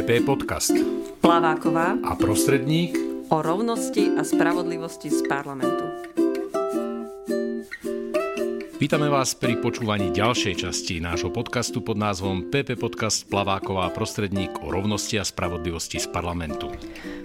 PP 0.00 0.24
Podcast. 0.24 0.72
Plaváková 1.20 1.92
a 2.00 2.16
prostredník 2.16 2.96
o 3.28 3.44
rovnosti 3.44 4.08
a 4.16 4.24
spravodlivosti 4.24 5.12
z 5.12 5.28
parlamentu. 5.28 5.84
Vítame 8.80 9.12
vás 9.12 9.36
pri 9.36 9.60
počúvaní 9.60 10.08
ďalšej 10.08 10.64
časti 10.64 11.04
nášho 11.04 11.28
podcastu 11.28 11.84
pod 11.84 12.00
názvom 12.00 12.48
PP 12.48 12.80
Podcast 12.80 13.28
Plaváková 13.28 13.92
a 13.92 13.92
prostredník 13.92 14.64
o 14.64 14.72
rovnosti 14.72 15.20
a 15.20 15.24
spravodlivosti 15.28 16.00
z 16.00 16.08
parlamentu. 16.08 16.72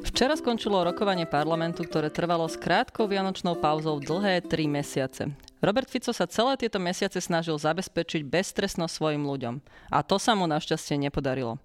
Včera 0.04 0.36
skončilo 0.36 0.84
rokovanie 0.84 1.24
parlamentu, 1.24 1.88
ktoré 1.88 2.12
trvalo 2.12 2.52
s 2.52 2.60
krátkou 2.60 3.08
vianočnou 3.08 3.56
pauzou 3.56 4.04
dlhé 4.04 4.44
tri 4.44 4.68
mesiace. 4.68 5.32
Robert 5.64 5.88
Fico 5.88 6.12
sa 6.12 6.28
celé 6.28 6.60
tieto 6.60 6.78
mesiace 6.78 7.18
snažil 7.24 7.56
zabezpečiť 7.56 8.28
beztrestnosť 8.28 8.92
svojim 8.92 9.24
ľuďom. 9.24 9.64
A 9.92 10.04
to 10.04 10.20
sa 10.20 10.36
mu 10.36 10.46
našťastie 10.46 11.00
nepodarilo. 11.00 11.58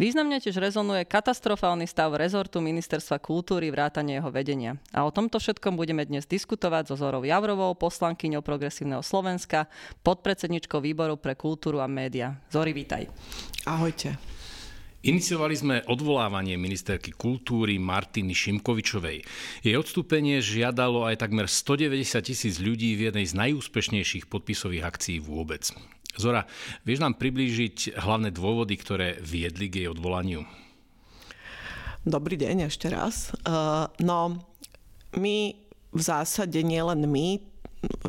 Významne 0.00 0.42
tiež 0.42 0.58
rezonuje 0.58 1.06
katastrofálny 1.06 1.86
stav 1.86 2.16
rezortu 2.18 2.58
Ministerstva 2.58 3.22
kultúry 3.22 3.70
vrátane 3.70 4.18
jeho 4.18 4.32
vedenia. 4.32 4.80
A 4.90 5.06
o 5.06 5.14
tomto 5.14 5.38
všetkom 5.38 5.78
budeme 5.78 6.02
dnes 6.02 6.26
diskutovať 6.26 6.90
so 6.90 6.96
Zorou 6.98 7.22
Javrovou, 7.22 7.76
poslankyňou 7.78 8.42
Progresívneho 8.42 9.04
Slovenska, 9.04 9.70
podpredsedničkou 10.02 10.82
výboru 10.82 11.20
pre 11.20 11.36
kultúru 11.38 11.78
a 11.78 11.86
média. 11.86 12.40
Zori, 12.48 12.74
vítaj. 12.74 13.06
Ahojte. 13.68 14.39
Iniciovali 15.00 15.56
sme 15.56 15.76
odvolávanie 15.88 16.60
ministerky 16.60 17.16
kultúry 17.16 17.80
Martiny 17.80 18.36
Šimkovičovej. 18.36 19.24
Jej 19.64 19.76
odstúpenie 19.80 20.44
žiadalo 20.44 21.08
aj 21.08 21.24
takmer 21.24 21.48
190 21.48 22.20
tisíc 22.20 22.60
ľudí 22.60 23.00
v 23.00 23.08
jednej 23.08 23.24
z 23.24 23.32
najúspešnejších 23.32 24.28
podpisových 24.28 24.84
akcií 24.84 25.16
vôbec. 25.16 25.72
Zora, 26.20 26.44
vieš 26.84 27.00
nám 27.00 27.16
priblížiť 27.16 27.96
hlavné 27.96 28.28
dôvody, 28.28 28.76
ktoré 28.76 29.16
viedli 29.24 29.72
k 29.72 29.84
jej 29.84 29.88
odvolaniu? 29.88 30.44
Dobrý 32.04 32.36
deň 32.36 32.68
ešte 32.68 32.92
raz. 32.92 33.32
Uh, 33.48 33.88
no, 34.04 34.36
my 35.16 35.56
v 35.96 36.00
zásade 36.04 36.60
nielen 36.60 37.08
my, 37.08 37.40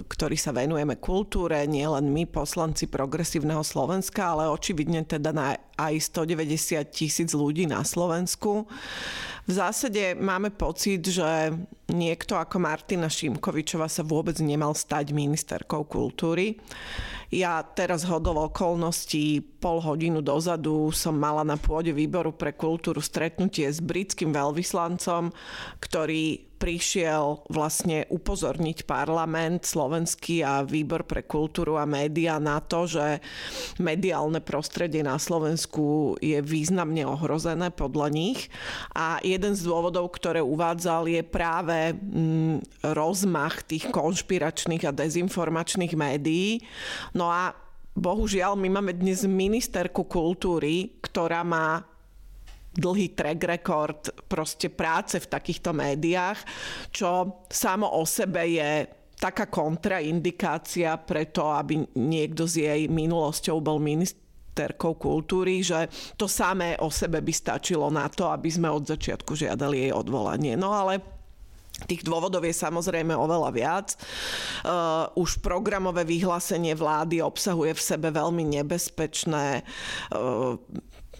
ktorí 0.07 0.35
sa 0.35 0.51
venujeme 0.51 0.99
kultúre, 0.99 1.63
nielen 1.63 2.11
my, 2.11 2.27
poslanci 2.27 2.91
progresívneho 2.91 3.63
Slovenska, 3.63 4.35
ale 4.35 4.51
očividne 4.51 5.07
teda 5.07 5.31
na 5.31 5.55
aj 5.79 6.11
190 6.11 6.83
tisíc 6.91 7.31
ľudí 7.31 7.63
na 7.65 7.81
Slovensku. 7.87 8.67
V 9.47 9.51
zásade 9.51 10.13
máme 10.19 10.51
pocit, 10.53 11.01
že 11.07 11.55
niekto 11.89 12.35
ako 12.35 12.61
Martina 12.61 13.07
Šimkovičová 13.07 13.87
sa 13.87 14.03
vôbec 14.05 14.37
nemal 14.43 14.75
stať 14.75 15.15
ministerkou 15.15 15.87
kultúry. 15.87 16.59
Ja 17.31 17.63
teraz 17.63 18.03
hodol 18.03 18.51
okolností 18.51 19.39
pol 19.63 19.79
hodinu 19.79 20.19
dozadu 20.19 20.91
som 20.91 21.15
mala 21.15 21.47
na 21.47 21.55
pôde 21.55 21.95
výboru 21.95 22.35
pre 22.35 22.51
kultúru 22.51 22.99
stretnutie 22.99 23.71
s 23.71 23.79
britským 23.79 24.35
veľvyslancom, 24.35 25.31
ktorý 25.79 26.51
prišiel 26.61 27.49
vlastne 27.49 28.05
upozorniť 28.13 28.85
parlament 28.85 29.65
slovenský 29.65 30.45
a 30.45 30.61
výbor 30.61 31.09
pre 31.09 31.25
kultúru 31.25 31.81
a 31.81 31.89
média 31.89 32.37
na 32.37 32.61
to, 32.61 32.85
že 32.85 33.17
mediálne 33.81 34.37
prostredie 34.45 35.01
na 35.01 35.17
Slovensku 35.17 36.21
je 36.21 36.37
významne 36.37 37.01
ohrozené 37.09 37.73
podľa 37.73 38.13
nich. 38.13 38.53
A 38.93 39.17
jeden 39.25 39.57
z 39.57 39.65
dôvodov, 39.65 40.13
ktoré 40.13 40.45
uvádzal, 40.45 41.09
je 41.09 41.25
práve 41.25 41.97
mm, 41.97 42.85
rozmach 42.93 43.65
tých 43.65 43.89
konšpiračných 43.89 44.85
a 44.85 44.93
dezinformačných 44.93 45.97
médií. 45.97 46.61
No 47.17 47.20
a 47.27 47.51
bohužiaľ, 47.91 48.55
my 48.55 48.69
máme 48.79 48.95
dnes 48.95 49.27
ministerku 49.27 50.07
kultúry, 50.07 51.01
ktorá 51.03 51.43
má 51.43 51.83
dlhý 52.71 53.11
track 53.11 53.39
record 53.43 54.01
proste 54.31 54.71
práce 54.71 55.19
v 55.19 55.27
takýchto 55.27 55.75
médiách, 55.75 56.39
čo 56.87 57.43
samo 57.51 57.99
o 57.99 58.07
sebe 58.07 58.47
je 58.47 58.87
taká 59.19 59.51
kontraindikácia 59.51 60.95
pre 60.97 61.29
to, 61.29 61.51
aby 61.51 61.83
niekto 61.99 62.47
s 62.47 62.57
jej 62.57 62.87
minulosťou 62.87 63.59
bol 63.59 63.77
ministerkou 63.77 64.95
kultúry, 64.95 65.61
že 65.61 65.91
to 66.17 66.31
samé 66.31 66.79
o 66.79 66.89
sebe 66.89 67.19
by 67.19 67.33
stačilo 67.35 67.91
na 67.91 68.07
to, 68.07 68.31
aby 68.31 68.49
sme 68.49 68.71
od 68.71 68.87
začiatku 68.87 69.35
žiadali 69.35 69.85
jej 69.85 69.91
odvolanie. 69.93 70.55
No 70.55 70.73
ale 70.73 71.20
Tých 71.85 72.05
dôvodov 72.05 72.45
je 72.45 72.53
samozrejme 72.53 73.13
oveľa 73.13 73.49
viac. 73.53 73.87
Uh, 74.61 75.09
už 75.17 75.41
programové 75.41 76.05
vyhlásenie 76.05 76.77
vlády 76.77 77.21
obsahuje 77.21 77.73
v 77.73 77.81
sebe 77.81 78.09
veľmi 78.13 78.43
nebezpečné 78.61 79.61
uh, 80.13 80.57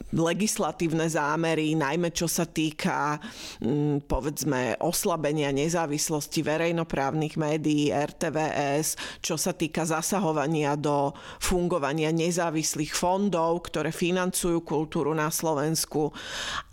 legislatívne 0.09 1.05
zámery, 1.05 1.77
najmä 1.77 2.09
čo 2.09 2.25
sa 2.25 2.49
týka 2.49 3.21
mm, 3.61 4.09
povedzme 4.09 4.81
oslabenia 4.81 5.53
nezávislosti 5.53 6.41
verejnoprávnych 6.41 7.37
médií, 7.37 7.93
RTVS, 7.93 9.21
čo 9.21 9.37
sa 9.37 9.53
týka 9.53 9.85
zasahovania 9.85 10.73
do 10.73 11.13
fungovania 11.37 12.09
nezávislých 12.09 12.91
fondov, 12.91 13.69
ktoré 13.69 13.93
financujú 13.93 14.65
kultúru 14.65 15.15
na 15.15 15.29
Slovensku, 15.29 16.11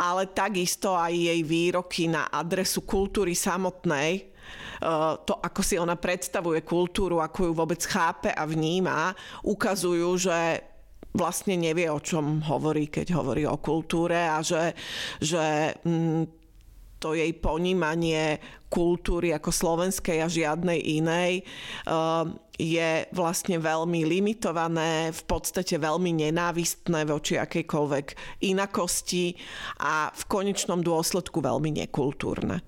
ale 0.00 0.26
takisto 0.32 0.96
aj 0.96 1.12
jej 1.14 1.40
výroky 1.44 2.10
na 2.10 2.26
adresu 2.32 2.82
kultúry 2.82 3.36
samotnej, 3.36 4.38
to, 5.26 5.34
ako 5.42 5.60
si 5.60 5.74
ona 5.74 5.98
predstavuje 5.98 6.62
kultúru, 6.62 7.18
ako 7.18 7.50
ju 7.50 7.52
vôbec 7.52 7.82
chápe 7.82 8.30
a 8.30 8.46
vníma, 8.46 9.12
ukazujú, 9.42 10.14
že 10.14 10.62
vlastne 11.14 11.56
nevie, 11.56 11.88
o 11.88 12.00
čom 12.02 12.44
hovorí, 12.44 12.92
keď 12.92 13.16
hovorí 13.16 13.48
o 13.48 13.58
kultúre 13.58 14.18
a 14.28 14.44
že, 14.44 14.76
že 15.18 15.72
mm, 15.82 16.38
to 16.98 17.14
jej 17.14 17.30
ponímanie 17.38 18.42
kultúry 18.68 19.32
ako 19.32 19.48
slovenskej 19.48 20.20
a 20.20 20.28
žiadnej 20.28 20.76
inej 21.00 21.46
uh, 21.88 22.26
je 22.58 23.06
vlastne 23.14 23.56
veľmi 23.56 24.02
limitované, 24.02 25.14
v 25.14 25.22
podstate 25.24 25.78
veľmi 25.78 26.26
nenávistné 26.26 27.06
voči 27.06 27.38
akejkoľvek 27.38 28.06
inakosti 28.44 29.38
a 29.78 30.10
v 30.10 30.22
konečnom 30.26 30.82
dôsledku 30.82 31.38
veľmi 31.38 31.78
nekultúrne. 31.86 32.60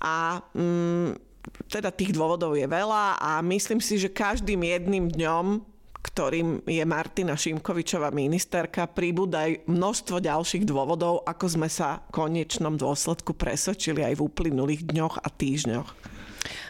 A 0.00 0.40
um, 0.56 1.12
teda 1.68 1.92
tých 1.92 2.16
dôvodov 2.16 2.56
je 2.56 2.64
veľa 2.64 3.20
a 3.20 3.44
myslím 3.44 3.84
si, 3.84 4.00
že 4.00 4.08
každým 4.08 4.64
jedným 4.64 5.12
dňom 5.12 5.77
ktorým 6.18 6.66
je 6.66 6.82
Martina 6.82 7.38
Šimkovičová 7.38 8.10
ministerka, 8.10 8.90
pribúda 8.90 9.46
aj 9.46 9.70
množstvo 9.70 10.18
ďalších 10.18 10.66
dôvodov, 10.66 11.22
ako 11.22 11.46
sme 11.46 11.70
sa 11.70 12.02
v 12.10 12.26
konečnom 12.26 12.74
dôsledku 12.74 13.38
presvedčili 13.38 14.02
aj 14.02 14.18
v 14.18 14.26
uplynulých 14.26 14.82
dňoch 14.82 15.22
a 15.22 15.28
týždňoch. 15.30 16.18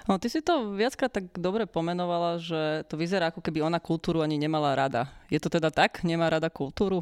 No, 0.04 0.20
ty 0.20 0.28
si 0.28 0.44
to 0.44 0.76
viackrát 0.76 1.08
tak 1.08 1.32
dobre 1.32 1.64
pomenovala, 1.64 2.36
že 2.36 2.84
to 2.92 3.00
vyzerá 3.00 3.32
ako 3.32 3.40
keby 3.40 3.64
ona 3.64 3.80
kultúru 3.80 4.20
ani 4.20 4.36
nemala 4.36 4.76
rada. 4.76 5.08
Je 5.32 5.40
to 5.40 5.48
teda 5.48 5.72
tak? 5.72 6.04
Nemá 6.04 6.28
rada 6.28 6.52
kultúru? 6.52 7.00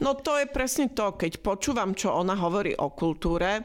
No 0.00 0.16
to 0.16 0.40
je 0.40 0.48
presne 0.48 0.88
to, 0.88 1.20
keď 1.20 1.44
počúvam, 1.44 1.92
čo 1.92 2.16
ona 2.16 2.32
hovorí 2.32 2.72
o 2.80 2.96
kultúre 2.96 3.60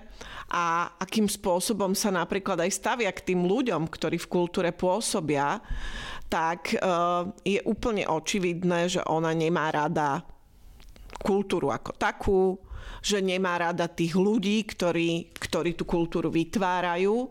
a 0.51 0.91
akým 0.99 1.31
spôsobom 1.31 1.95
sa 1.95 2.11
napríklad 2.11 2.59
aj 2.67 2.71
stavia 2.75 3.15
k 3.15 3.31
tým 3.31 3.47
ľuďom, 3.47 3.87
ktorí 3.87 4.19
v 4.19 4.27
kultúre 4.27 4.75
pôsobia, 4.75 5.63
tak 6.29 6.77
eh, 6.77 6.79
je 7.43 7.59
úplne 7.65 8.05
očividné, 8.05 8.87
že 8.87 9.01
ona 9.09 9.33
nemá 9.33 9.73
rada 9.73 10.21
kultúru 11.19 11.73
ako 11.73 11.91
takú, 11.97 12.41
že 13.03 13.19
nemá 13.19 13.59
rada 13.59 13.89
tých 13.89 14.15
ľudí, 14.15 14.63
ktorí, 14.63 15.35
ktorí 15.35 15.75
tú 15.75 15.83
kultúru 15.83 16.31
vytvárajú 16.31 17.27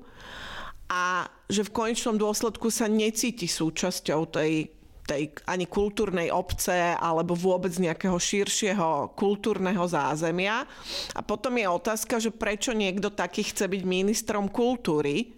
a 0.88 1.28
že 1.48 1.64
v 1.64 1.74
konečnom 1.74 2.16
dôsledku 2.16 2.68
sa 2.68 2.88
necíti 2.88 3.44
súčasťou 3.44 4.20
tej, 4.28 4.72
tej 5.04 5.22
ani 5.44 5.68
kultúrnej 5.68 6.32
obce 6.32 6.96
alebo 6.96 7.36
vôbec 7.36 7.72
nejakého 7.76 8.16
širšieho 8.16 9.12
kultúrneho 9.12 9.84
zázemia. 9.84 10.64
A 11.12 11.20
potom 11.20 11.56
je 11.60 11.68
otázka, 11.68 12.16
že 12.20 12.32
prečo 12.32 12.72
niekto 12.72 13.12
taký 13.12 13.44
chce 13.44 13.68
byť 13.68 13.82
ministrom 13.84 14.48
kultúry, 14.48 15.36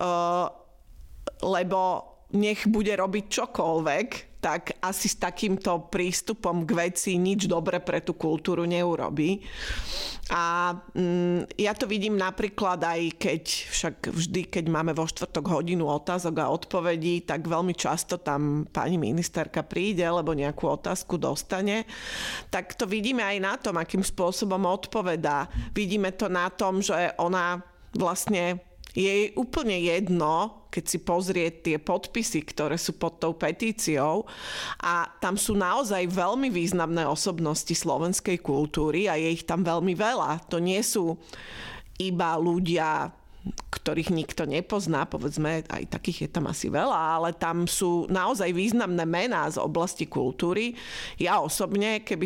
uh, 0.00 0.48
lebo 1.40 2.13
nech 2.34 2.66
bude 2.66 2.90
robiť 2.90 3.24
čokoľvek, 3.30 4.08
tak 4.44 4.76
asi 4.84 5.08
s 5.08 5.16
takýmto 5.16 5.88
prístupom 5.88 6.68
k 6.68 6.70
veci 6.76 7.16
nič 7.16 7.48
dobre 7.48 7.80
pre 7.80 8.04
tú 8.04 8.12
kultúru 8.12 8.68
neurobí. 8.68 9.40
A 10.28 10.76
mm, 10.76 11.56
ja 11.56 11.72
to 11.72 11.88
vidím 11.88 12.20
napríklad 12.20 12.76
aj 12.84 13.16
keď, 13.16 13.44
však 13.72 13.96
vždy, 14.12 14.52
keď 14.52 14.64
máme 14.68 14.92
vo 14.92 15.08
štvrtok 15.08 15.48
hodinu 15.48 15.88
otázok 15.88 16.44
a 16.44 16.52
odpovedí, 16.52 17.24
tak 17.24 17.48
veľmi 17.48 17.72
často 17.72 18.20
tam 18.20 18.68
pani 18.68 19.00
ministerka 19.00 19.64
príde, 19.64 20.04
lebo 20.04 20.36
nejakú 20.36 20.76
otázku 20.76 21.16
dostane. 21.16 21.88
Tak 22.52 22.76
to 22.76 22.84
vidíme 22.84 23.24
aj 23.24 23.38
na 23.40 23.56
tom, 23.56 23.80
akým 23.80 24.04
spôsobom 24.04 24.60
odpovedá. 24.68 25.48
Vidíme 25.72 26.12
to 26.12 26.28
na 26.28 26.52
tom, 26.52 26.84
že 26.84 27.16
ona 27.16 27.64
vlastne 27.96 28.60
je 28.94 29.34
úplne 29.34 29.74
jedno, 29.74 30.64
keď 30.70 30.84
si 30.86 30.98
pozrie 31.02 31.50
tie 31.50 31.82
podpisy, 31.82 32.46
ktoré 32.46 32.78
sú 32.78 32.94
pod 32.94 33.18
tou 33.18 33.34
petíciou 33.34 34.26
a 34.78 35.10
tam 35.18 35.34
sú 35.34 35.58
naozaj 35.58 36.06
veľmi 36.06 36.50
významné 36.50 37.02
osobnosti 37.02 37.74
slovenskej 37.74 38.38
kultúry 38.38 39.10
a 39.10 39.18
je 39.18 39.34
ich 39.34 39.44
tam 39.46 39.66
veľmi 39.66 39.98
veľa. 39.98 40.46
To 40.50 40.62
nie 40.62 40.78
sú 40.82 41.18
iba 41.98 42.38
ľudia 42.38 43.10
ktorých 43.44 44.08
nikto 44.08 44.48
nepozná, 44.48 45.04
povedzme, 45.04 45.68
aj 45.68 45.92
takých 45.92 46.24
je 46.24 46.28
tam 46.32 46.48
asi 46.48 46.72
veľa, 46.72 47.20
ale 47.20 47.36
tam 47.36 47.68
sú 47.68 48.08
naozaj 48.08 48.56
významné 48.56 49.04
mená 49.04 49.44
z 49.52 49.60
oblasti 49.60 50.08
kultúry. 50.08 50.72
Ja 51.20 51.44
osobne, 51.44 52.00
keby 52.00 52.24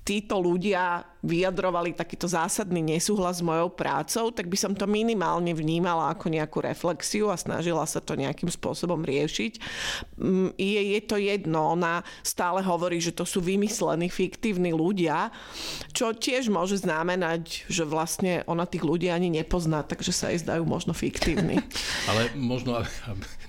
títo 0.00 0.40
ľudia 0.40 1.04
vyjadrovali 1.20 1.92
takýto 1.92 2.24
zásadný 2.24 2.80
nesúhlas 2.80 3.38
s 3.38 3.44
mojou 3.44 3.68
prácou, 3.68 4.32
tak 4.32 4.48
by 4.48 4.56
som 4.56 4.72
to 4.72 4.88
minimálne 4.88 5.52
vnímala 5.52 6.08
ako 6.16 6.32
nejakú 6.32 6.64
reflexiu 6.64 7.28
a 7.28 7.36
snažila 7.36 7.84
sa 7.84 8.00
to 8.00 8.16
nejakým 8.16 8.48
spôsobom 8.48 9.04
riešiť. 9.04 9.60
Mm, 10.16 10.56
je, 10.56 10.80
je 10.96 11.00
to 11.04 11.20
jedno, 11.20 11.76
ona 11.76 12.00
stále 12.24 12.64
hovorí, 12.64 12.96
že 12.98 13.12
to 13.12 13.28
sú 13.28 13.44
vymyslení, 13.44 14.08
fiktívni 14.08 14.72
ľudia, 14.72 15.28
čo 15.92 16.16
tiež 16.16 16.48
môže 16.48 16.80
znamenať, 16.80 17.68
že 17.68 17.84
vlastne 17.84 18.40
ona 18.48 18.64
tých 18.64 18.82
ľudí 18.82 19.12
ani 19.12 19.28
nepozná, 19.28 19.84
takže 19.84 20.16
sa 20.16 20.32
jej 20.32 20.40
zdajú 20.40 20.64
možno 20.64 20.96
fiktívni. 20.96 21.60
Ale 22.08 22.32
možno, 22.32 22.80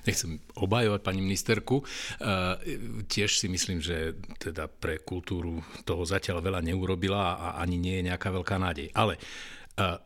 nechcem 0.06 0.38
obhajovať 0.58 1.00
pani 1.02 1.20
ministerku, 1.22 1.80
e, 1.80 1.84
tiež 3.06 3.38
si 3.38 3.46
myslím, 3.46 3.78
že 3.78 4.18
teda 4.38 4.66
pre 4.66 4.98
kultúru 5.02 5.62
toho 5.86 6.02
zatiaľ 6.02 6.42
veľa 6.42 6.60
neurobila 6.62 7.38
a 7.38 7.46
ani 7.62 7.78
nie 7.78 8.02
je 8.02 8.06
nejaká 8.10 8.28
veľká 8.34 8.56
nádej. 8.58 8.90
Ale 8.92 9.16
uh, 9.78 9.96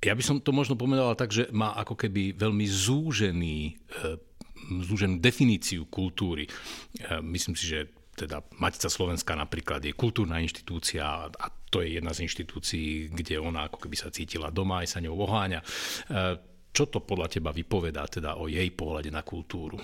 ja 0.00 0.12
by 0.12 0.22
som 0.24 0.40
to 0.40 0.52
možno 0.52 0.76
pomenoval 0.76 1.16
tak, 1.16 1.32
že 1.32 1.48
má 1.52 1.76
ako 1.76 1.96
keby 1.96 2.36
veľmi 2.36 2.66
zúžený, 2.68 3.56
uh, 4.04 4.16
zúženú 4.64 5.20
definíciu 5.20 5.84
kultúry. 5.92 6.48
Myslím 7.20 7.52
si, 7.52 7.68
že 7.68 7.92
teda 8.14 8.40
Matica 8.62 8.88
Slovenska 8.88 9.34
napríklad 9.34 9.82
je 9.84 9.92
kultúrna 9.92 10.40
inštitúcia 10.40 11.28
a 11.28 11.46
to 11.68 11.82
je 11.82 11.98
jedna 11.98 12.14
z 12.14 12.24
inštitúcií, 12.24 13.10
kde 13.10 13.42
ona 13.42 13.66
ako 13.66 13.82
keby 13.82 13.96
sa 13.98 14.14
cítila 14.14 14.54
doma, 14.54 14.86
aj 14.86 14.94
sa 14.94 15.02
ňou 15.02 15.18
oháňa. 15.18 15.60
Čo 16.74 16.90
to 16.90 16.98
podľa 17.06 17.30
teba 17.30 17.54
vypovedá 17.54 18.02
teda 18.10 18.34
o 18.42 18.50
jej 18.50 18.66
pohľade 18.74 19.14
na 19.14 19.22
kultúru? 19.22 19.78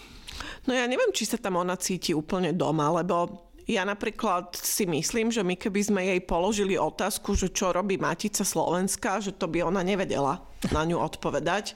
No 0.66 0.74
ja 0.74 0.90
neviem, 0.90 1.14
či 1.14 1.22
sa 1.22 1.38
tam 1.38 1.62
ona 1.62 1.78
cíti 1.78 2.10
úplne 2.10 2.50
doma, 2.50 2.90
lebo 2.98 3.49
ja 3.68 3.82
napríklad 3.84 4.56
si 4.56 4.84
myslím, 4.88 5.28
že 5.28 5.44
my 5.44 5.56
keby 5.58 5.80
sme 5.80 6.00
jej 6.04 6.20
položili 6.24 6.78
otázku, 6.78 7.36
že 7.36 7.52
čo 7.52 7.74
robí 7.74 8.00
Matica 8.00 8.44
Slovenska, 8.46 9.20
že 9.20 9.36
to 9.36 9.50
by 9.50 9.64
ona 9.64 9.84
nevedela 9.84 10.40
na 10.68 10.84
ňu 10.84 11.00
odpovedať. 11.00 11.72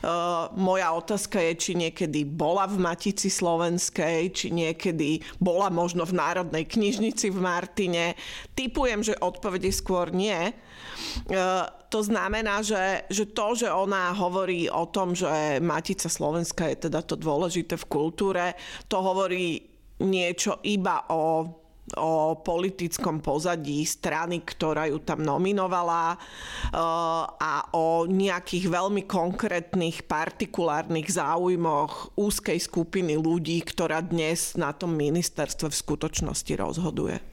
Uh, 0.00 0.48
moja 0.56 0.96
otázka 0.96 1.36
je, 1.36 1.52
či 1.52 1.72
niekedy 1.76 2.24
bola 2.24 2.64
v 2.64 2.80
Matici 2.80 3.28
Slovenskej, 3.28 4.32
či 4.32 4.48
niekedy 4.48 5.20
bola 5.36 5.68
možno 5.68 6.08
v 6.08 6.16
Národnej 6.16 6.64
knižnici 6.64 7.28
v 7.28 7.38
Martine. 7.44 8.16
Typujem, 8.56 9.04
že 9.04 9.20
odpovede 9.20 9.68
skôr 9.68 10.08
nie. 10.08 10.56
Uh, 11.28 11.68
to 11.92 12.00
znamená, 12.00 12.64
že, 12.64 13.04
že 13.12 13.28
to, 13.36 13.52
že 13.52 13.68
ona 13.68 14.16
hovorí 14.16 14.64
o 14.72 14.88
tom, 14.88 15.12
že 15.12 15.60
Matica 15.60 16.08
Slovenska 16.08 16.72
je 16.72 16.88
teda 16.88 17.04
to 17.04 17.20
dôležité 17.20 17.76
v 17.76 17.84
kultúre, 17.84 18.56
to 18.88 18.96
hovorí 18.96 19.71
niečo 20.02 20.58
iba 20.66 21.06
o 21.14 21.46
o 21.98 22.38
politickom 22.38 23.18
pozadí 23.18 23.82
strany, 23.82 24.40
ktorá 24.46 24.86
ju 24.88 25.02
tam 25.02 25.20
nominovala 25.20 26.14
eh, 26.14 26.18
a 27.26 27.54
o 27.74 28.06
nejakých 28.06 28.70
veľmi 28.70 29.04
konkrétnych 29.04 30.06
partikulárnych 30.06 31.10
záujmoch 31.10 32.14
úzkej 32.14 32.58
skupiny 32.62 33.18
ľudí, 33.18 33.60
ktorá 33.66 34.00
dnes 34.00 34.54
na 34.54 34.70
tom 34.70 34.94
ministerstve 34.94 35.68
v 35.68 35.80
skutočnosti 35.82 36.52
rozhoduje. 36.54 37.31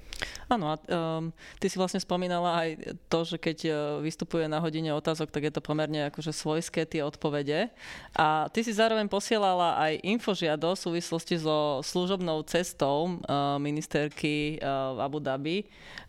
Áno, 0.50 0.74
a 0.74 0.76
um, 0.82 1.30
ty 1.62 1.70
si 1.70 1.78
vlastne 1.78 2.02
spomínala 2.02 2.66
aj 2.66 2.70
to, 3.08 3.20
že 3.22 3.38
keď 3.38 3.58
uh, 3.70 3.74
vystupuje 4.02 4.50
na 4.50 4.58
hodine 4.58 4.92
otázok, 4.98 5.30
tak 5.30 5.46
je 5.48 5.54
to 5.54 5.62
pomerne 5.62 6.10
akože 6.10 6.34
svojské 6.34 6.90
tie 6.90 7.06
odpovede. 7.06 7.70
A 8.18 8.50
ty 8.50 8.66
si 8.66 8.74
zároveň 8.74 9.06
posielala 9.06 9.78
aj 9.78 10.02
infožiado 10.02 10.74
v 10.74 10.82
súvislosti 10.82 11.38
so 11.40 11.86
služobnou 11.86 12.42
cestou 12.50 13.22
uh, 13.22 13.62
ministerky 13.62 14.58
uh, 14.60 14.98
v 14.98 15.00
Abu 15.06 15.20
Dhabi. 15.22 15.58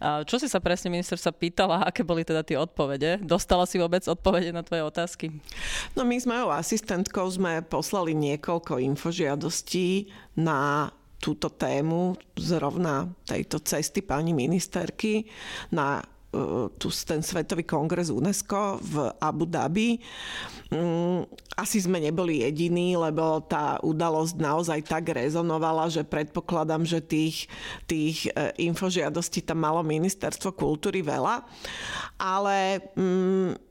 Uh, 0.01 0.25
čo 0.25 0.41
si 0.41 0.49
sa 0.49 0.59
presne 0.59 0.89
ministerstva 0.89 1.37
pýtala, 1.37 1.85
aké 1.91 2.01
boli 2.01 2.25
teda 2.25 2.41
tie 2.41 2.57
odpovede? 2.57 3.21
Dostala 3.21 3.69
si 3.69 3.77
vôbec 3.77 4.03
odpovede 4.09 4.51
na 4.51 4.65
tvoje 4.65 4.83
otázky? 4.89 5.27
No 5.93 6.03
my 6.03 6.17
s 6.17 6.25
mojou 6.25 6.49
asistentkou 6.51 7.29
sme 7.29 7.61
poslali 7.61 8.17
niekoľko 8.17 8.81
infožiadostí 8.81 10.11
na 10.39 10.91
túto 11.21 11.53
tému 11.53 12.17
zrovna 12.35 13.13
tejto 13.29 13.61
cesty 13.61 14.01
pani 14.01 14.33
ministerky 14.33 15.29
na 15.69 16.01
e, 16.01 16.73
tu 16.81 16.89
ten 16.89 17.21
Svetový 17.21 17.69
kongres 17.69 18.09
UNESCO 18.09 18.81
v 18.81 19.13
Abu 19.21 19.45
Dhabi. 19.45 20.01
Mm, 20.73 21.29
asi 21.61 21.85
sme 21.85 22.01
neboli 22.01 22.41
jediní, 22.41 22.97
lebo 22.97 23.45
tá 23.45 23.77
udalosť 23.85 24.35
naozaj 24.41 24.81
tak 24.89 25.13
rezonovala, 25.13 25.93
že 25.93 26.09
predpokladám, 26.09 26.89
že 26.89 27.05
tých, 27.05 27.45
tých 27.85 28.33
e, 28.33 28.57
infožiadostí 28.65 29.45
tam 29.45 29.61
malo 29.61 29.85
ministerstvo 29.85 30.57
kultúry 30.57 31.05
veľa. 31.05 31.45
Ale 32.17 32.81
mm, 32.97 33.71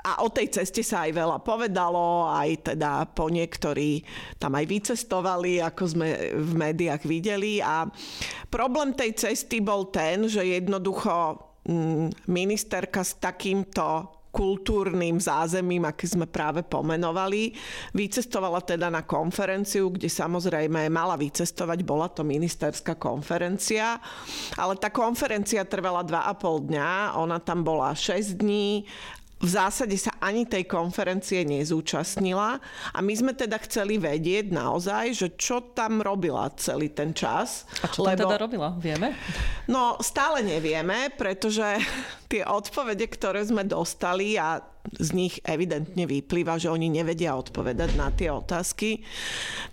a 0.00 0.24
o 0.24 0.32
tej 0.32 0.48
ceste 0.48 0.80
sa 0.80 1.04
aj 1.04 1.12
veľa 1.12 1.38
povedalo, 1.44 2.32
aj 2.32 2.72
teda 2.72 3.04
po 3.12 3.28
niektorí 3.28 4.00
tam 4.40 4.56
aj 4.56 4.64
vycestovali, 4.64 5.60
ako 5.60 5.82
sme 5.84 6.08
v 6.32 6.52
médiách 6.56 7.02
videli. 7.04 7.60
A 7.60 7.84
problém 8.48 8.96
tej 8.96 9.12
cesty 9.14 9.60
bol 9.60 9.92
ten, 9.92 10.24
že 10.26 10.40
jednoducho 10.40 11.38
mm, 11.68 12.28
ministerka 12.28 13.04
s 13.04 13.20
takýmto 13.20 14.08
kultúrnym 14.32 15.20
zázemím, 15.20 15.84
aké 15.84 16.08
sme 16.08 16.24
práve 16.24 16.64
pomenovali. 16.64 17.52
Vycestovala 17.92 18.64
teda 18.64 18.88
na 18.88 19.04
konferenciu, 19.04 19.92
kde 19.92 20.08
samozrejme 20.08 20.88
mala 20.88 21.20
vycestovať, 21.20 21.84
bola 21.84 22.08
to 22.08 22.24
ministerská 22.24 22.96
konferencia, 22.96 24.00
ale 24.56 24.80
tá 24.80 24.88
konferencia 24.88 25.68
trvala 25.68 26.00
2,5 26.00 26.72
dňa, 26.72 27.20
ona 27.20 27.38
tam 27.44 27.60
bola 27.60 27.92
6 27.92 28.40
dní 28.40 28.88
v 29.42 29.48
zásade 29.50 29.98
sa 29.98 30.14
ani 30.22 30.46
tej 30.46 30.70
konferencie 30.70 31.42
nezúčastnila 31.42 32.62
a 32.94 32.98
my 33.02 33.10
sme 33.10 33.34
teda 33.34 33.58
chceli 33.66 33.98
vedieť 33.98 34.54
naozaj, 34.54 35.04
že 35.18 35.28
čo 35.34 35.74
tam 35.74 35.98
robila 35.98 36.46
celý 36.54 36.94
ten 36.94 37.10
čas. 37.10 37.66
A 37.82 37.90
čo 37.90 38.06
tam 38.06 38.14
lebo, 38.14 38.30
teda 38.30 38.38
robila? 38.38 38.70
Vieme? 38.78 39.18
No 39.66 39.98
stále 39.98 40.46
nevieme, 40.46 41.10
pretože 41.10 41.82
tie 42.30 42.46
odpovede, 42.46 43.10
ktoré 43.10 43.42
sme 43.42 43.66
dostali 43.66 44.38
a 44.38 44.62
z 44.82 45.08
nich 45.14 45.38
evidentne 45.46 46.10
vyplýva, 46.10 46.58
že 46.58 46.66
oni 46.66 46.90
nevedia 46.90 47.38
odpovedať 47.38 47.94
na 47.94 48.10
tie 48.10 48.34
otázky. 48.34 48.98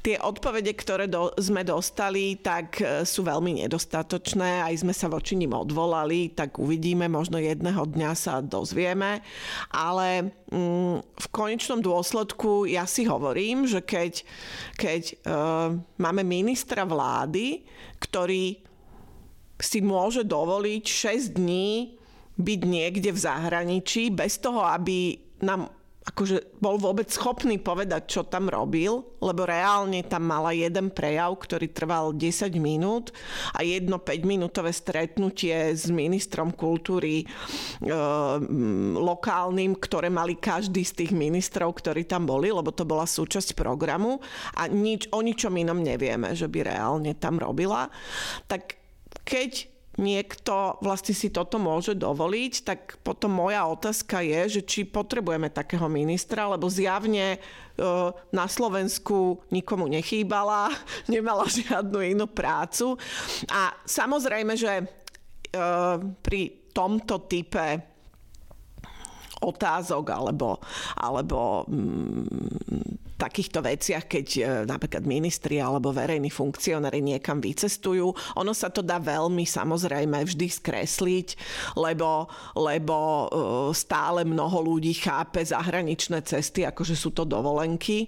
Tie 0.05 0.15
odpovede, 0.21 0.77
ktoré 0.77 1.09
do, 1.09 1.33
sme 1.41 1.65
dostali, 1.65 2.37
tak 2.37 2.77
e, 2.77 3.03
sú 3.09 3.25
veľmi 3.25 3.65
nedostatočné. 3.65 4.61
Aj 4.61 4.73
sme 4.77 4.93
sa 4.93 5.09
voči 5.09 5.33
nim 5.33 5.49
odvolali, 5.49 6.29
tak 6.37 6.61
uvidíme, 6.61 7.09
možno 7.09 7.41
jedného 7.41 7.89
dňa 7.89 8.11
sa 8.13 8.37
dozvieme. 8.45 9.25
Ale 9.73 10.29
mm, 10.53 10.95
v 11.01 11.27
konečnom 11.33 11.81
dôsledku 11.81 12.69
ja 12.69 12.85
si 12.85 13.09
hovorím, 13.09 13.65
že 13.65 13.81
keď, 13.81 14.21
keď 14.77 15.01
uh, 15.25 15.73
máme 15.97 16.21
ministra 16.21 16.85
vlády, 16.85 17.65
ktorý 17.97 18.61
si 19.59 19.79
môže 19.83 20.23
dovoliť 20.23 20.83
6 20.85 21.35
dní 21.35 21.98
byť 22.39 22.59
niekde 22.63 23.11
v 23.11 23.19
zahraničí 23.19 24.15
bez 24.15 24.39
toho, 24.39 24.63
aby 24.63 25.19
nám 25.43 25.67
akože 26.09 26.57
bol 26.57 26.81
vôbec 26.81 27.05
schopný 27.13 27.61
povedať, 27.61 28.09
čo 28.09 28.21
tam 28.25 28.49
robil, 28.49 29.05
lebo 29.21 29.45
reálne 29.45 30.01
tam 30.01 30.25
mala 30.25 30.57
jeden 30.57 30.89
prejav, 30.89 31.37
ktorý 31.37 31.69
trval 31.69 32.17
10 32.17 32.49
minút 32.57 33.13
a 33.53 33.61
jedno 33.61 34.01
5-minútové 34.01 34.73
stretnutie 34.73 35.77
s 35.77 35.85
ministrom 35.93 36.49
kultúry 36.49 37.21
e, 37.21 37.25
lokálnym, 38.97 39.77
ktoré 39.77 40.09
mali 40.09 40.41
každý 40.41 40.81
z 40.81 41.05
tých 41.05 41.11
ministrov, 41.13 41.77
ktorí 41.77 42.09
tam 42.09 42.25
boli, 42.25 42.49
lebo 42.49 42.73
to 42.73 42.89
bola 42.89 43.05
súčasť 43.05 43.53
programu 43.53 44.17
a 44.57 44.65
nič, 44.65 45.13
o 45.13 45.21
ničom 45.21 45.53
inom 45.61 45.77
nevieme, 45.77 46.33
že 46.33 46.49
by 46.49 46.73
reálne 46.73 47.13
tam 47.13 47.37
robila. 47.37 47.85
Tak 48.49 48.81
keď 49.29 49.68
niekto 49.99 50.79
vlastne 50.79 51.11
si 51.11 51.27
toto 51.27 51.59
môže 51.59 51.91
dovoliť, 51.99 52.53
tak 52.63 52.79
potom 53.03 53.35
moja 53.35 53.67
otázka 53.67 54.23
je, 54.23 54.59
že 54.59 54.61
či 54.63 54.79
potrebujeme 54.87 55.51
takého 55.51 55.91
ministra, 55.91 56.47
lebo 56.47 56.71
zjavne 56.71 57.35
e, 57.35 57.39
na 58.31 58.45
Slovensku 58.47 59.43
nikomu 59.51 59.91
nechýbala, 59.91 60.71
nemala 61.13 61.45
žiadnu 61.45 61.99
inú 62.15 62.25
prácu. 62.31 62.95
A 63.51 63.75
samozrejme, 63.83 64.55
že 64.55 64.73
e, 64.79 64.85
pri 66.23 66.41
tomto 66.71 67.27
type 67.27 67.99
otázok 69.39 70.05
alebo, 70.11 70.59
alebo 70.99 71.63
mm, 71.67 73.08
takýchto 73.19 73.59
veciach, 73.59 74.07
keď 74.07 74.27
e, 74.39 74.41
napríklad 74.63 75.03
ministri 75.03 75.59
alebo 75.59 75.91
verejní 75.91 76.31
funkcionári 76.31 77.03
niekam 77.03 77.43
vycestujú. 77.43 78.15
Ono 78.39 78.53
sa 78.55 78.71
to 78.71 78.79
dá 78.79 78.95
veľmi 78.95 79.43
samozrejme 79.43 80.23
vždy 80.23 80.47
skresliť, 80.47 81.27
lebo, 81.75 82.31
lebo 82.55 82.97
e, 82.97 83.27
stále 83.75 84.23
mnoho 84.23 84.63
ľudí 84.63 84.95
chápe 84.95 85.43
zahraničné 85.43 86.23
cesty, 86.23 86.63
ako 86.63 86.87
že 86.87 86.95
sú 86.95 87.11
to 87.11 87.27
dovolenky. 87.27 88.07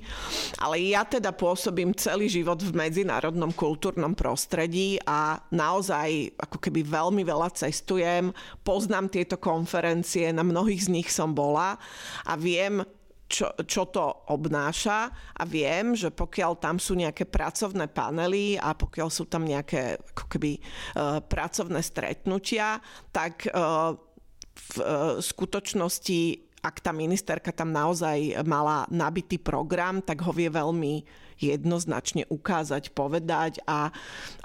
Ale 0.64 0.80
ja 0.80 1.04
teda 1.04 1.36
pôsobím 1.36 1.92
celý 1.92 2.32
život 2.32 2.64
v 2.64 2.72
medzinárodnom 2.72 3.52
kultúrnom 3.52 4.16
prostredí 4.16 4.96
a 5.04 5.44
naozaj 5.52 6.40
ako 6.40 6.58
keby 6.64 6.88
veľmi 6.88 7.28
veľa 7.28 7.52
cestujem, 7.52 8.32
poznám 8.64 9.12
tieto 9.12 9.36
konferencie, 9.36 10.32
na 10.32 10.48
mnohých 10.48 10.88
z 10.88 10.90
nich 10.90 11.10
som 11.12 11.36
bola 11.36 11.76
a 12.24 12.34
viem, 12.40 12.86
čo, 13.32 13.56
čo 13.64 13.88
to 13.88 14.28
obnáša 14.28 15.08
a 15.40 15.44
viem, 15.48 15.96
že 15.96 16.12
pokiaľ 16.12 16.60
tam 16.60 16.76
sú 16.76 17.00
nejaké 17.00 17.24
pracovné 17.24 17.88
panely 17.88 18.60
a 18.60 18.76
pokiaľ 18.76 19.08
sú 19.08 19.32
tam 19.32 19.48
nejaké 19.48 19.96
ako 20.12 20.26
keby 20.28 20.52
uh, 20.60 21.24
pracovné 21.24 21.80
stretnutia, 21.80 22.84
tak 23.16 23.48
uh, 23.48 23.96
v 24.52 24.72
uh, 24.84 25.18
skutočnosti 25.24 26.52
ak 26.62 26.78
tá 26.78 26.94
ministerka 26.94 27.50
tam 27.50 27.74
naozaj 27.74 28.38
mala 28.46 28.86
nabitý 28.94 29.42
program, 29.42 29.98
tak 29.98 30.22
ho 30.22 30.30
vie 30.30 30.46
veľmi 30.46 31.02
jednoznačne 31.42 32.30
ukázať, 32.30 32.94
povedať 32.94 33.66
a, 33.66 33.90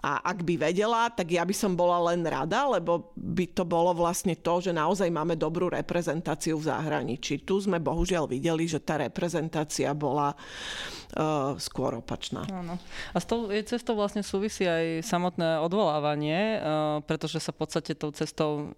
a 0.01 0.11
ak 0.25 0.43
by 0.43 0.73
vedela, 0.73 1.13
tak 1.13 1.37
ja 1.37 1.45
by 1.45 1.53
som 1.53 1.77
bola 1.77 2.01
len 2.13 2.25
rada, 2.25 2.65
lebo 2.73 3.13
by 3.15 3.53
to 3.53 3.69
bolo 3.69 3.93
vlastne 3.93 4.33
to, 4.35 4.65
že 4.65 4.73
naozaj 4.73 5.13
máme 5.13 5.37
dobrú 5.37 5.69
reprezentáciu 5.69 6.57
v 6.57 6.73
zahraničí. 6.73 7.45
Tu 7.45 7.55
sme 7.61 7.77
bohužiaľ 7.77 8.27
videli, 8.27 8.65
že 8.65 8.81
tá 8.81 8.97
reprezentácia 8.97 9.93
bola 9.93 10.33
uh, 10.33 11.55
skôr 11.61 12.01
opačná. 12.01 12.49
Áno. 12.49 12.81
A 13.13 13.17
s 13.21 13.29
tou 13.29 13.53
cestou 13.53 13.95
vlastne 13.95 14.25
súvisí 14.25 14.65
aj 14.65 15.05
samotné 15.05 15.61
odvolávanie, 15.61 16.59
uh, 16.59 17.05
pretože 17.05 17.39
sa 17.39 17.53
v 17.53 17.61
podstate 17.61 17.93
tou 17.93 18.11
cestou 18.17 18.73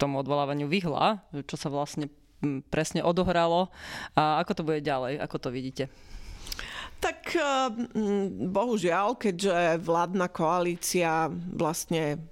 tomu 0.00 0.16
odvolávaniu 0.24 0.64
vyhla, 0.64 1.20
čo 1.44 1.60
sa 1.60 1.68
vlastne 1.68 2.08
presne 2.72 3.04
odohralo 3.06 3.70
a 4.18 4.42
ako 4.42 4.52
to 4.58 4.62
bude 4.66 4.80
ďalej, 4.82 5.20
ako 5.20 5.36
to 5.38 5.48
vidíte? 5.52 5.84
Tak 7.02 7.34
eh, 7.34 7.44
bohužiaľ, 8.46 9.18
keďže 9.18 9.82
vládna 9.82 10.30
koalícia 10.30 11.26
vlastne 11.50 12.22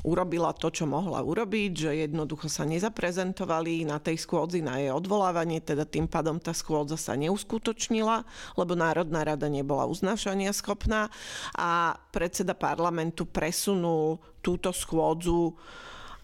urobila 0.00 0.56
to, 0.56 0.72
čo 0.72 0.88
mohla 0.88 1.20
urobiť, 1.20 1.72
že 1.76 1.90
jednoducho 2.08 2.48
sa 2.48 2.64
nezaprezentovali 2.64 3.84
na 3.84 4.00
tej 4.00 4.22
schôdzi 4.24 4.64
na 4.64 4.80
jej 4.80 4.92
odvolávanie, 4.94 5.60
teda 5.60 5.84
tým 5.84 6.08
pádom 6.08 6.40
tá 6.40 6.56
schôdza 6.56 6.96
sa 6.96 7.18
neuskutočnila, 7.20 8.24
lebo 8.56 8.72
Národná 8.72 9.26
rada 9.26 9.48
nebola 9.50 9.84
uznášania 9.84 10.56
schopná 10.56 11.12
a 11.52 12.00
predseda 12.14 12.56
parlamentu 12.56 13.28
presunul 13.28 14.22
túto 14.40 14.72
schôdzu 14.72 15.52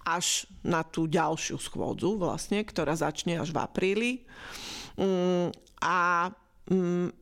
až 0.06 0.46
na 0.62 0.86
tú 0.86 1.10
ďalšiu 1.10 1.58
schôdzu 1.58 2.16
vlastne, 2.16 2.62
ktorá 2.62 2.94
začne 2.94 3.42
až 3.42 3.50
v 3.50 3.58
apríli. 3.58 4.10
Mm, 4.96 5.50
a 5.82 6.30
Mm, 6.30 6.45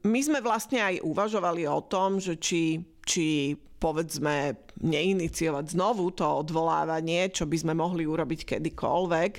my 0.04 0.20
sme 0.24 0.40
vlastne 0.40 0.80
aj 0.80 1.04
uvažovali 1.04 1.68
o 1.68 1.84
tom, 1.84 2.16
že 2.16 2.40
či, 2.40 2.80
či 3.04 3.52
povedzme 3.76 4.56
neiniciovať 4.80 5.76
znovu 5.76 6.16
to 6.16 6.24
odvolávanie, 6.24 7.28
čo 7.28 7.44
by 7.44 7.56
sme 7.60 7.74
mohli 7.76 8.08
urobiť 8.08 8.56
kedykoľvek. 8.56 9.32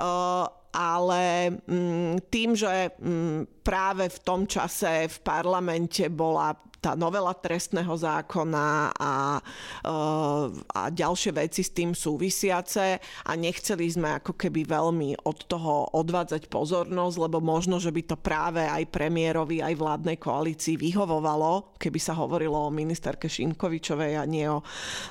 Uh, 0.00 0.46
ale 0.70 1.24
mm, 1.66 2.30
tým, 2.30 2.54
že 2.54 2.94
mm, 2.98 3.62
práve 3.62 4.10
v 4.10 4.18
tom 4.22 4.46
čase 4.46 5.06
v 5.06 5.18
parlamente 5.22 6.06
bola 6.10 6.54
tá 6.80 6.96
novela 6.96 7.36
trestného 7.36 7.92
zákona 7.92 8.96
a, 8.96 9.38
eh, 9.84 10.44
a 10.72 10.82
ďalšie 10.88 11.36
veci 11.36 11.60
s 11.60 11.70
tým 11.76 11.92
súvisiace 11.92 12.98
a 13.00 13.32
nechceli 13.36 13.86
sme 13.86 14.16
ako 14.16 14.34
keby 14.34 14.64
veľmi 14.64 15.28
od 15.28 15.38
toho 15.44 15.92
odvádzať 15.92 16.48
pozornosť, 16.48 17.16
lebo 17.20 17.38
možno, 17.44 17.76
že 17.76 17.92
by 17.92 18.02
to 18.08 18.16
práve 18.16 18.64
aj 18.64 18.88
premiérovi, 18.88 19.60
aj 19.60 19.76
vládnej 19.76 20.16
koalícii 20.16 20.80
vyhovovalo, 20.80 21.76
keby 21.76 22.00
sa 22.00 22.16
hovorilo 22.16 22.56
o 22.56 22.72
ministerke 22.72 23.28
Šimkovičovej 23.28 24.16
a 24.16 24.24
nie 24.24 24.48
o 24.48 24.64